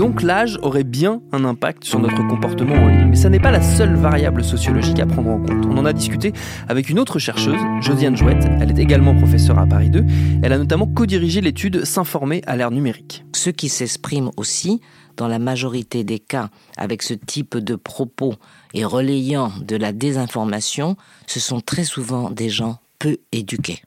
Donc 0.02 0.20
l'âge 0.20 0.58
aurait 0.62 0.82
bien 0.82 1.22
un 1.30 1.44
impact 1.44 1.84
sur 1.84 2.00
notre 2.00 2.26
comportement 2.26 2.74
en 2.74 2.88
ligne, 2.88 3.06
mais 3.10 3.14
ça 3.14 3.28
n'est 3.28 3.38
pas 3.38 3.52
la 3.52 3.62
seule 3.62 3.94
variable 3.94 4.42
sociologique 4.42 4.98
à 4.98 5.06
prendre 5.06 5.30
en 5.30 5.38
compte. 5.38 5.64
On 5.64 5.78
en 5.78 5.84
a 5.84 5.92
discuté 5.92 6.32
avec 6.68 6.90
une 6.90 6.98
autre 6.98 7.20
chercheuse, 7.20 7.60
Josiane 7.80 8.16
Jouette, 8.16 8.44
elle 8.60 8.72
est 8.72 8.82
également 8.82 9.14
professeure 9.14 9.60
à 9.60 9.66
Paris 9.68 9.90
2, 9.90 10.04
elle 10.42 10.52
a 10.52 10.58
notamment 10.58 10.88
co-dirigé 10.88 11.40
l'étude 11.40 11.84
S'informer 11.84 12.42
à 12.48 12.56
l'ère 12.56 12.72
numérique. 12.72 13.24
Ceux 13.32 13.52
qui 13.52 13.68
s'expriment 13.68 14.32
aussi, 14.36 14.80
dans 15.16 15.28
la 15.28 15.38
majorité 15.38 16.02
des 16.02 16.18
cas, 16.18 16.50
avec 16.76 17.04
ce 17.04 17.14
type 17.14 17.56
de 17.56 17.76
propos 17.76 18.34
et 18.74 18.84
relayant 18.84 19.52
de 19.60 19.76
la 19.76 19.92
désinformation, 19.92 20.96
ce 21.28 21.38
sont 21.38 21.60
très 21.60 21.84
souvent 21.84 22.28
des 22.28 22.48
gens 22.48 22.80
peu 22.98 23.18
éduqués. 23.30 23.80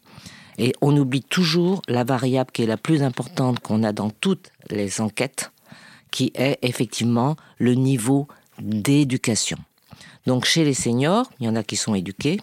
Et 0.57 0.71
on 0.79 0.95
oublie 0.95 1.23
toujours 1.23 1.81
la 1.89 2.05
variable 2.05 2.51
qui 2.53 2.63
est 2.63 2.67
la 2.67 2.77
plus 2.77 3.03
importante 3.03 3.59
qu'on 3.59 3.83
a 3.83 3.91
dans 3.91 4.09
toutes 4.09 4.51
les 4.69 5.01
enquêtes, 5.01 5.51
qui 6.11 6.31
est 6.35 6.57
effectivement 6.61 7.35
le 7.57 7.73
niveau 7.73 8.27
d'éducation. 8.59 9.57
Donc 10.25 10.45
chez 10.45 10.63
les 10.63 10.73
seniors, 10.73 11.29
il 11.39 11.45
y 11.45 11.49
en 11.49 11.55
a 11.55 11.63
qui 11.63 11.75
sont 11.75 11.95
éduqués, 11.95 12.39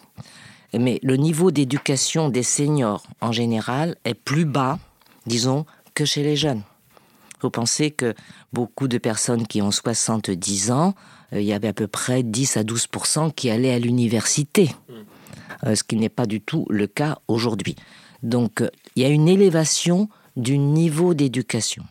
mais 0.73 0.99
le 1.03 1.17
niveau 1.17 1.51
d'éducation 1.51 2.29
des 2.29 2.43
seniors 2.43 3.03
en 3.21 3.31
général 3.31 3.95
est 4.05 4.13
plus 4.13 4.45
bas, 4.45 4.79
disons, 5.25 5.65
que 5.93 6.05
chez 6.05 6.23
les 6.23 6.35
jeunes. 6.35 6.63
Vous 7.41 7.49
pensez 7.49 7.91
que 7.91 8.15
beaucoup 8.53 8.87
de 8.87 8.97
personnes 8.97 9.45
qui 9.45 9.61
ont 9.61 9.71
70 9.71 10.71
ans, 10.71 10.95
euh, 11.33 11.41
il 11.41 11.45
y 11.45 11.53
avait 11.53 11.67
à 11.67 11.73
peu 11.73 11.87
près 11.87 12.23
10 12.23 12.57
à 12.57 12.63
12% 12.63 13.33
qui 13.33 13.49
allaient 13.49 13.73
à 13.73 13.79
l'université, 13.79 14.73
euh, 15.65 15.75
ce 15.75 15.83
qui 15.83 15.97
n'est 15.97 16.09
pas 16.09 16.25
du 16.25 16.39
tout 16.39 16.65
le 16.69 16.87
cas 16.87 17.19
aujourd'hui. 17.27 17.75
Donc 18.23 18.61
euh, 18.61 18.69
il 18.95 19.03
y 19.03 19.05
a 19.05 19.09
une 19.09 19.27
élévation 19.27 20.09
du 20.37 20.57
niveau 20.57 21.13
d'éducation. 21.13 21.83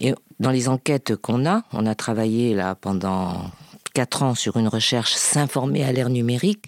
Et 0.00 0.14
dans 0.40 0.50
les 0.50 0.68
enquêtes 0.68 1.16
qu'on 1.16 1.46
a, 1.46 1.62
on 1.72 1.86
a 1.86 1.94
travaillé 1.94 2.54
là 2.54 2.74
pendant 2.74 3.50
quatre 3.94 4.22
ans 4.22 4.34
sur 4.34 4.56
une 4.56 4.68
recherche 4.68 5.12
s'informer 5.12 5.84
à 5.84 5.92
l'ère 5.92 6.10
numérique, 6.10 6.66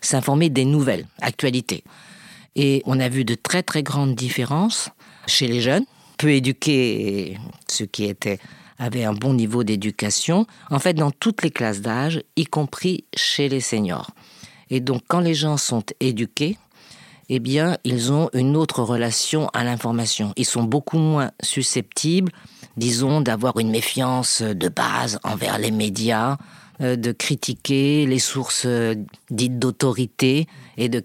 s'informer 0.00 0.48
des 0.48 0.64
nouvelles, 0.64 1.06
actualités. 1.20 1.82
Et 2.54 2.82
on 2.86 3.00
a 3.00 3.08
vu 3.08 3.24
de 3.24 3.34
très 3.34 3.62
très 3.62 3.82
grandes 3.82 4.14
différences 4.14 4.90
chez 5.26 5.48
les 5.48 5.60
jeunes, 5.60 5.84
peu 6.18 6.30
éduqués, 6.30 7.38
ceux 7.68 7.86
qui 7.86 8.04
étaient 8.04 8.38
avaient 8.80 9.04
un 9.04 9.12
bon 9.12 9.34
niveau 9.34 9.64
d'éducation, 9.64 10.46
en 10.70 10.78
fait 10.78 10.94
dans 10.94 11.10
toutes 11.10 11.42
les 11.42 11.50
classes 11.50 11.80
d'âge, 11.80 12.22
y 12.36 12.44
compris 12.44 13.04
chez 13.16 13.48
les 13.48 13.60
seniors. 13.60 14.12
Et 14.70 14.80
donc 14.80 15.02
quand 15.08 15.20
les 15.20 15.34
gens 15.34 15.56
sont 15.56 15.82
éduqués, 15.98 16.58
eh 17.28 17.40
bien, 17.40 17.76
ils 17.84 18.10
ont 18.12 18.30
une 18.32 18.56
autre 18.56 18.82
relation 18.82 19.48
à 19.48 19.62
l'information. 19.62 20.32
Ils 20.36 20.46
sont 20.46 20.62
beaucoup 20.62 20.98
moins 20.98 21.30
susceptibles 21.42 22.32
disons, 22.76 23.20
d'avoir 23.20 23.58
une 23.58 23.70
méfiance 23.70 24.42
de 24.42 24.68
base 24.68 25.18
envers 25.24 25.58
les 25.58 25.70
médias, 25.70 26.36
euh, 26.80 26.94
de 26.94 27.10
critiquer 27.10 28.06
les 28.06 28.20
sources 28.20 28.62
euh, 28.64 28.94
dites 29.30 29.58
d'autorité 29.58 30.46
et, 30.76 30.88
de, 30.88 31.02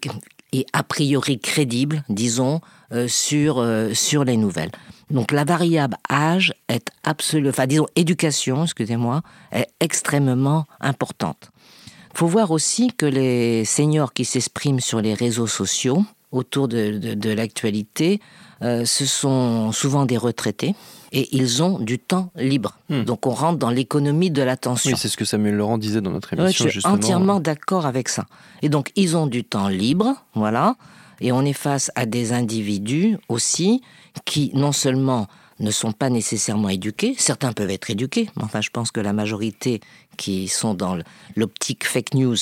et 0.51 0.67
a 0.72 0.84
priori 0.84 1.39
crédibles, 1.39 2.03
disons, 2.10 2.62
euh, 2.91 3.08
sur, 3.08 3.65
sur 3.93 4.24
les 4.24 4.38
nouvelles. 4.38 4.72
Donc 5.10 5.32
la 5.32 5.46
variable 5.46 5.98
âge 6.12 6.53
est 6.70 6.89
absolue, 7.03 7.50
enfin 7.50 7.65
disons 7.65 7.88
éducation, 7.96 8.65
excusez-moi, 8.65 9.24
est 9.51 9.67
extrêmement 9.80 10.65
importante. 10.80 11.49
Il 12.13 12.19
faut 12.19 12.28
voir 12.28 12.52
aussi 12.52 12.91
que 12.95 13.06
les 13.06 13.65
seniors 13.65 14.13
qui 14.13 14.26
s'expriment 14.26 14.80
sur 14.80 15.02
les 15.02 15.13
réseaux 15.13 15.47
sociaux 15.47 16.04
autour 16.32 16.67
de, 16.67 16.97
de, 16.97 17.30
l'actualité, 17.32 18.19
ce 18.62 19.06
sont 19.06 19.71
souvent 19.71 20.06
des 20.06 20.17
retraités 20.17 20.76
et 21.13 21.30
ils 21.32 21.62
ont 21.63 21.80
du 21.80 21.99
temps 21.99 22.32
libre. 22.36 22.78
Hmm. 22.89 23.04
Donc 23.04 23.28
on 23.28 23.32
rentre 23.32 23.60
dans 23.60 23.69
l'économie 23.69 24.32
de 24.32 24.41
l'attention. 24.41 24.91
Oui, 24.91 24.97
c'est 24.97 25.08
ce 25.08 25.15
que 25.15 25.26
Samuel 25.26 25.56
Laurent 25.56 25.78
disait 25.78 26.02
dans 26.02 26.12
notre 26.12 26.34
émission. 26.34 26.65
je 26.67 26.80
suis 26.80 26.89
entièrement 26.89 27.39
d'accord 27.39 27.86
avec 27.86 28.10
ça. 28.10 28.26
Et 28.62 28.69
donc 28.69 28.91
ils 28.95 29.15
ont 29.15 29.28
du 29.28 29.43
temps 29.43 29.67
libre, 29.67 30.15
voilà, 30.34 30.76
et 31.21 31.32
on 31.32 31.45
est 31.45 31.54
face 31.54 31.91
à 31.95 32.06
des 32.06 32.34
individus 32.34 33.17
aussi 33.30 33.82
qui 34.26 34.52
non 34.56 34.71
seulement 34.71 35.28
ne 35.60 35.69
sont 35.69 35.91
pas 35.91 36.10
nécessairement 36.10 36.69
éduqués, 36.69 37.15
certains 37.17 37.54
peuvent 37.54 37.69
être 37.69 37.91
éduqués, 37.91 38.30
mais 38.36 38.43
enfin 38.43 38.60
je 38.60 38.71
pense 38.71 38.89
que 38.91 38.99
la 38.99 39.13
majorité 39.13 39.82
qui 40.17 40.47
sont 40.47 40.73
dans 40.73 40.97
l'optique 41.36 41.86
fake 41.86 42.13
news 42.13 42.38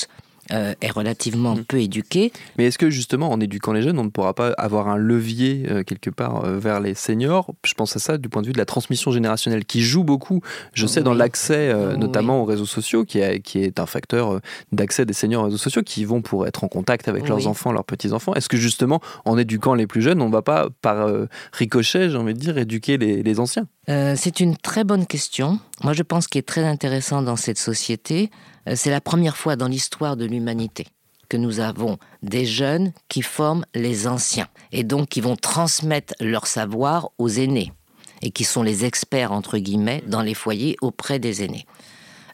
euh, 0.50 0.74
est 0.80 0.90
relativement 0.90 1.54
mm. 1.54 1.64
peu 1.64 1.80
éduqué. 1.80 2.32
Mais 2.58 2.66
est-ce 2.66 2.76
que 2.76 2.90
justement, 2.90 3.30
en 3.30 3.38
éduquant 3.38 3.72
les 3.72 3.80
jeunes, 3.80 3.98
on 4.00 4.04
ne 4.04 4.10
pourra 4.10 4.34
pas 4.34 4.50
avoir 4.58 4.88
un 4.88 4.96
levier 4.96 5.66
euh, 5.70 5.84
quelque 5.84 6.10
part 6.10 6.44
euh, 6.44 6.58
vers 6.58 6.80
les 6.80 6.94
seniors? 6.94 7.54
Je 7.64 7.74
pense 7.74 7.94
à 7.94 8.00
ça 8.00 8.18
du 8.18 8.28
point 8.28 8.42
de 8.42 8.48
vue 8.48 8.52
de 8.52 8.58
la 8.58 8.64
transmission 8.64 9.12
générationnelle 9.12 9.64
qui 9.64 9.82
joue 9.82 10.02
beaucoup, 10.02 10.40
je 10.74 10.84
sais, 10.86 11.02
dans 11.02 11.14
l'accès 11.14 11.72
notamment 11.96 12.42
aux 12.42 12.44
réseaux 12.44 12.66
sociaux, 12.66 13.04
qui, 13.04 13.20
qui 13.42 13.60
est 13.60 13.78
un 13.78 13.86
facteur 13.86 14.40
d'accès 14.72 15.06
des 15.06 15.12
seniors 15.12 15.42
aux 15.42 15.46
réseaux 15.46 15.58
sociaux, 15.58 15.82
qui 15.82 16.04
vont 16.04 16.22
pour 16.22 16.46
être 16.46 16.64
en 16.64 16.68
contact 16.68 17.06
avec 17.06 17.28
leurs 17.28 17.46
enfants, 17.46 17.70
leurs 17.70 17.84
petits-enfants. 17.84 18.34
Est-ce 18.34 18.48
que 18.48 18.56
justement, 18.56 19.00
en 19.24 19.38
éduquant 19.38 19.74
les 19.74 19.86
plus 19.86 20.02
jeunes, 20.02 20.20
on 20.20 20.26
ne 20.26 20.32
va 20.32 20.42
pas, 20.42 20.68
par 20.82 21.08
ricochet, 21.52 22.10
j'ai 22.10 22.16
envie 22.16 22.34
de 22.34 22.38
dire, 22.38 22.58
éduquer 22.58 22.98
les, 22.98 23.22
les 23.22 23.40
anciens? 23.40 23.66
C'est 23.86 24.40
une 24.40 24.56
très 24.56 24.82
bonne 24.82 25.06
question. 25.06 25.60
Moi, 25.82 25.92
je 25.92 26.02
pense 26.02 26.26
qu'il 26.26 26.40
est 26.40 26.48
très 26.48 26.64
intéressant 26.64 27.22
dans 27.22 27.36
cette 27.36 27.58
société, 27.58 28.30
c'est 28.74 28.90
la 28.90 29.00
première 29.00 29.36
fois 29.36 29.56
dans 29.56 29.68
l'histoire 29.68 30.16
de 30.16 30.24
l'humanité 30.24 30.86
que 31.28 31.36
nous 31.38 31.60
avons 31.60 31.98
des 32.22 32.44
jeunes 32.44 32.92
qui 33.08 33.22
forment 33.22 33.64
les 33.74 34.06
anciens 34.06 34.48
et 34.70 34.84
donc 34.84 35.08
qui 35.08 35.22
vont 35.22 35.36
transmettre 35.36 36.14
leur 36.20 36.46
savoir 36.46 37.08
aux 37.16 37.30
aînés 37.30 37.72
et 38.20 38.30
qui 38.30 38.44
sont 38.44 38.62
les 38.62 38.84
experts 38.84 39.32
entre 39.32 39.56
guillemets 39.56 40.04
dans 40.06 40.20
les 40.20 40.34
foyers 40.34 40.76
auprès 40.82 41.18
des 41.18 41.42
aînés. 41.42 41.66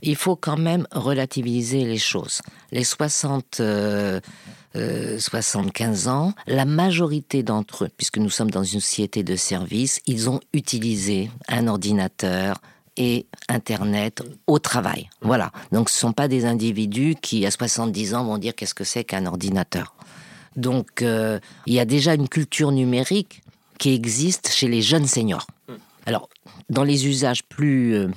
Il 0.02 0.16
faut 0.16 0.36
quand 0.36 0.56
même 0.56 0.86
relativiser 0.92 1.84
les 1.84 1.98
choses. 1.98 2.40
Les 2.72 2.84
60 2.84 3.62
75 4.74 6.06
euh, 6.06 6.10
ans, 6.10 6.34
la 6.46 6.64
majorité 6.64 7.42
d'entre 7.42 7.84
eux, 7.84 7.90
puisque 7.96 8.18
nous 8.18 8.30
sommes 8.30 8.50
dans 8.50 8.64
une 8.64 8.80
société 8.80 9.22
de 9.22 9.34
services, 9.36 10.00
ils 10.06 10.28
ont 10.28 10.40
utilisé 10.52 11.30
un 11.48 11.68
ordinateur, 11.68 12.60
et 12.98 13.26
Internet 13.48 14.22
au 14.46 14.58
travail. 14.58 15.08
Voilà. 15.22 15.52
Donc 15.72 15.88
ce 15.88 15.96
ne 15.96 16.00
sont 16.00 16.12
pas 16.12 16.28
des 16.28 16.44
individus 16.44 17.14
qui, 17.14 17.46
à 17.46 17.50
70 17.50 18.14
ans, 18.14 18.24
vont 18.24 18.36
dire 18.36 18.54
qu'est-ce 18.54 18.74
que 18.74 18.84
c'est 18.84 19.04
qu'un 19.04 19.24
ordinateur. 19.24 19.94
Donc 20.56 21.00
euh, 21.00 21.38
il 21.66 21.72
y 21.72 21.80
a 21.80 21.84
déjà 21.84 22.14
une 22.14 22.28
culture 22.28 22.72
numérique 22.72 23.42
qui 23.78 23.94
existe 23.94 24.50
chez 24.50 24.68
les 24.68 24.82
jeunes 24.82 25.06
seniors. 25.06 25.46
Alors, 26.04 26.28
dans 26.68 26.82
les 26.82 27.06
usages 27.06 27.44
plus 27.44 27.94
euh, 27.94 28.08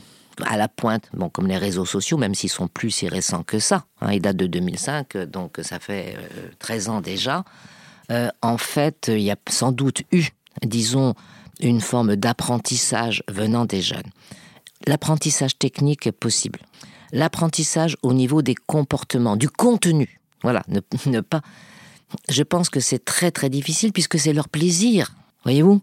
à 0.43 0.57
la 0.57 0.67
pointe, 0.67 1.09
bon, 1.13 1.29
comme 1.29 1.47
les 1.47 1.57
réseaux 1.57 1.85
sociaux, 1.85 2.17
même 2.17 2.33
s'ils 2.33 2.49
sont 2.49 2.67
plus 2.67 2.89
si 2.89 3.07
récents 3.07 3.43
que 3.43 3.59
ça, 3.59 3.85
hein, 4.01 4.11
ils 4.11 4.21
datent 4.21 4.37
de 4.37 4.47
2005, 4.47 5.17
donc 5.27 5.59
ça 5.61 5.77
fait 5.77 6.17
13 6.57 6.87
euh, 6.87 6.91
ans 6.91 7.01
déjà, 7.01 7.45
en 8.41 8.57
fait, 8.57 9.07
il 9.07 9.21
y 9.21 9.31
a 9.31 9.37
sans 9.47 9.71
doute 9.71 10.01
eu, 10.11 10.25
disons, 10.65 11.13
une 11.61 11.79
forme 11.79 12.17
d'apprentissage 12.17 13.23
venant 13.29 13.63
des 13.63 13.81
jeunes 13.81 14.11
l'apprentissage 14.87 15.57
technique 15.57 16.07
est 16.07 16.11
possible. 16.11 16.59
L'apprentissage 17.11 17.97
au 18.01 18.13
niveau 18.13 18.41
des 18.41 18.55
comportements, 18.55 19.35
du 19.35 19.49
contenu. 19.49 20.21
Voilà, 20.43 20.63
ne, 21.05 21.21
pas. 21.21 21.41
Je 22.29 22.43
pense 22.43 22.69
que 22.69 22.79
c'est 22.79 23.03
très 23.03 23.31
très 23.31 23.49
difficile 23.49 23.91
puisque 23.91 24.17
c'est 24.19 24.33
leur 24.33 24.49
plaisir. 24.49 25.13
Voyez-vous? 25.43 25.81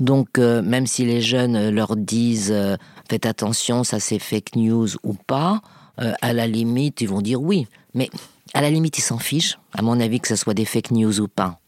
Donc, 0.00 0.38
euh, 0.38 0.62
même 0.62 0.86
si 0.86 1.04
les 1.04 1.20
jeunes 1.20 1.70
leur 1.70 1.96
disent 1.96 2.52
euh, 2.52 2.76
faites 3.08 3.24
attention, 3.24 3.84
ça 3.84 4.00
c'est 4.00 4.18
fake 4.18 4.56
news 4.56 4.88
ou 5.04 5.14
pas, 5.14 5.60
euh, 6.00 6.12
à 6.22 6.32
la 6.32 6.46
limite, 6.46 7.00
ils 7.00 7.08
vont 7.08 7.22
dire 7.22 7.40
oui. 7.40 7.68
Mais 7.94 8.10
à 8.52 8.60
la 8.60 8.70
limite, 8.70 8.98
ils 8.98 9.02
s'en 9.02 9.18
fichent, 9.18 9.58
à 9.72 9.82
mon 9.82 10.00
avis, 10.00 10.20
que 10.20 10.28
ce 10.28 10.36
soit 10.36 10.54
des 10.54 10.64
fake 10.64 10.90
news 10.90 11.20
ou 11.20 11.28
pas. 11.28 11.60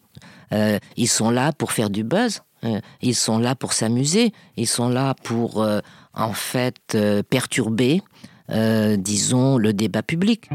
ils 0.97 1.09
sont 1.09 1.31
là 1.31 1.53
pour 1.53 1.73
faire 1.73 1.91
du 1.91 2.05
buzz, 2.05 2.43
ils 3.03 3.15
sont 3.15 3.39
là 3.39 3.55
pour 3.55 3.73
s'amuser, 3.73 4.33
ils 4.57 4.67
sont 4.67 4.89
là 4.89 5.15
pour 5.23 5.67
en 6.19 6.33
fait 6.33 6.95
euh, 6.95 7.23
perturber, 7.23 8.03
euh, 8.51 8.97
disons, 8.97 9.57
le 9.57 9.73
débat 9.73 10.03
public. 10.03 10.51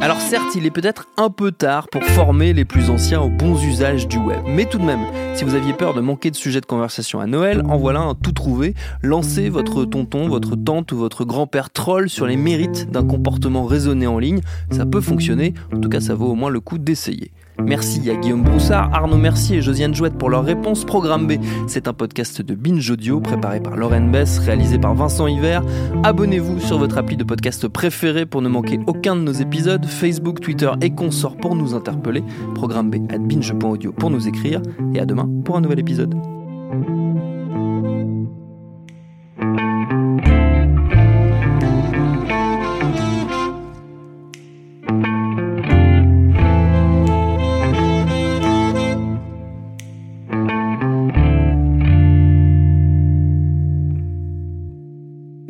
Alors 0.00 0.20
certes, 0.20 0.54
il 0.54 0.64
est 0.66 0.70
peut-être 0.70 1.08
un 1.16 1.30
peu 1.30 1.50
tard 1.50 1.88
pour 1.88 2.04
former 2.04 2.52
les 2.52 2.64
plus 2.64 2.90
anciens 2.90 3.20
aux 3.20 3.28
bons 3.28 3.60
usages 3.64 4.06
du 4.06 4.18
web, 4.18 4.38
mais 4.46 4.64
tout 4.66 4.78
de 4.78 4.84
même, 4.84 5.00
si 5.34 5.42
vous 5.42 5.54
aviez 5.54 5.72
peur 5.72 5.94
de 5.94 6.00
manquer 6.00 6.30
de 6.30 6.36
sujets 6.36 6.60
de 6.60 6.66
conversation 6.66 7.18
à 7.18 7.26
Noël, 7.26 7.62
en 7.68 7.76
voilà 7.76 8.00
un 8.00 8.14
tout 8.14 8.30
trouvé. 8.30 8.74
Lancez 9.02 9.48
votre 9.48 9.84
tonton, 9.84 10.28
votre 10.28 10.54
tante 10.54 10.92
ou 10.92 10.96
votre 10.96 11.24
grand-père 11.24 11.70
troll 11.70 12.08
sur 12.08 12.26
les 12.26 12.36
mérites 12.36 12.88
d'un 12.88 13.04
comportement 13.04 13.64
raisonné 13.64 14.06
en 14.06 14.20
ligne. 14.20 14.42
Ça 14.70 14.86
peut 14.86 15.00
fonctionner, 15.00 15.54
en 15.74 15.80
tout 15.80 15.88
cas 15.88 16.00
ça 16.00 16.14
vaut 16.14 16.28
au 16.28 16.34
moins 16.36 16.50
le 16.50 16.60
coup 16.60 16.78
d'essayer. 16.78 17.32
Merci 17.64 18.10
à 18.10 18.14
Guillaume 18.14 18.42
Broussard, 18.42 18.92
Arnaud 18.92 19.16
Mercier 19.16 19.58
et 19.58 19.62
Josiane 19.62 19.94
Jouette 19.94 20.18
pour 20.18 20.30
leur 20.30 20.44
réponse. 20.44 20.84
Programme 20.84 21.26
B, 21.26 21.32
c'est 21.66 21.88
un 21.88 21.92
podcast 21.92 22.42
de 22.42 22.54
Binge 22.54 22.90
Audio 22.90 23.20
préparé 23.20 23.60
par 23.60 23.76
Lauren 23.76 24.10
Bess, 24.10 24.38
réalisé 24.38 24.78
par 24.78 24.94
Vincent 24.94 25.26
Hiver. 25.26 25.62
Abonnez-vous 26.04 26.60
sur 26.60 26.78
votre 26.78 26.98
appli 26.98 27.16
de 27.16 27.24
podcast 27.24 27.68
préféré 27.68 28.26
pour 28.26 28.42
ne 28.42 28.48
manquer 28.48 28.78
aucun 28.86 29.16
de 29.16 29.22
nos 29.22 29.32
épisodes. 29.32 29.84
Facebook, 29.86 30.40
Twitter 30.40 30.70
et 30.80 30.90
consorts 30.90 31.36
pour 31.36 31.54
nous 31.56 31.74
interpeller. 31.74 32.22
Programme 32.54 32.90
B 32.90 32.96
à 33.12 33.18
binge.audio 33.18 33.92
pour 33.92 34.10
nous 34.10 34.28
écrire. 34.28 34.60
Et 34.94 35.00
à 35.00 35.06
demain 35.06 35.28
pour 35.44 35.56
un 35.56 35.60
nouvel 35.60 35.80
épisode. 35.80 36.14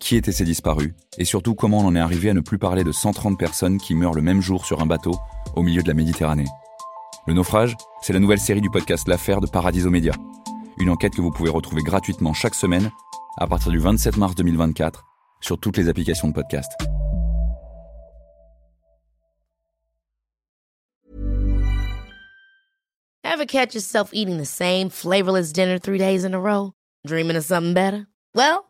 Qui 0.00 0.16
étaient 0.16 0.32
ces 0.32 0.44
disparus 0.44 0.92
Et 1.18 1.24
surtout, 1.24 1.54
comment 1.54 1.78
on 1.78 1.86
en 1.86 1.94
est 1.94 2.00
arrivé 2.00 2.30
à 2.30 2.34
ne 2.34 2.40
plus 2.40 2.58
parler 2.58 2.82
de 2.82 2.90
130 2.90 3.38
personnes 3.38 3.78
qui 3.78 3.94
meurent 3.94 4.14
le 4.14 4.22
même 4.22 4.40
jour 4.40 4.64
sur 4.64 4.80
un 4.80 4.86
bateau 4.86 5.12
au 5.54 5.62
milieu 5.62 5.82
de 5.82 5.88
la 5.88 5.94
Méditerranée 5.94 6.46
Le 7.26 7.34
naufrage, 7.34 7.76
c'est 8.02 8.14
la 8.14 8.18
nouvelle 8.18 8.40
série 8.40 8.62
du 8.62 8.70
podcast 8.70 9.06
L'Affaire 9.06 9.40
de 9.40 9.46
Paradiso 9.46 9.90
Média. 9.90 10.12
Une 10.78 10.90
enquête 10.90 11.14
que 11.14 11.20
vous 11.20 11.30
pouvez 11.30 11.50
retrouver 11.50 11.82
gratuitement 11.82 12.32
chaque 12.32 12.54
semaine 12.54 12.90
à 13.38 13.46
partir 13.46 13.70
du 13.70 13.78
27 13.78 14.16
mars 14.16 14.34
2024 14.34 15.04
sur 15.42 15.60
toutes 15.60 15.76
les 15.76 15.88
applications 15.88 16.28
de 16.28 16.32
podcast. 16.32 16.72
Ever 23.22 23.46
catch 23.46 23.74
yourself 23.74 24.10
eating 24.12 24.38
the 24.38 24.46
same 24.46 24.88
flavorless 24.88 25.52
dinner 25.52 25.78
three 25.78 25.98
days 25.98 26.24
in 26.24 26.34
a 26.34 26.40
row? 26.40 26.72
Dreaming 27.06 27.36
of 27.36 27.44
something 27.44 27.74
better? 27.74 28.06
Well, 28.34 28.69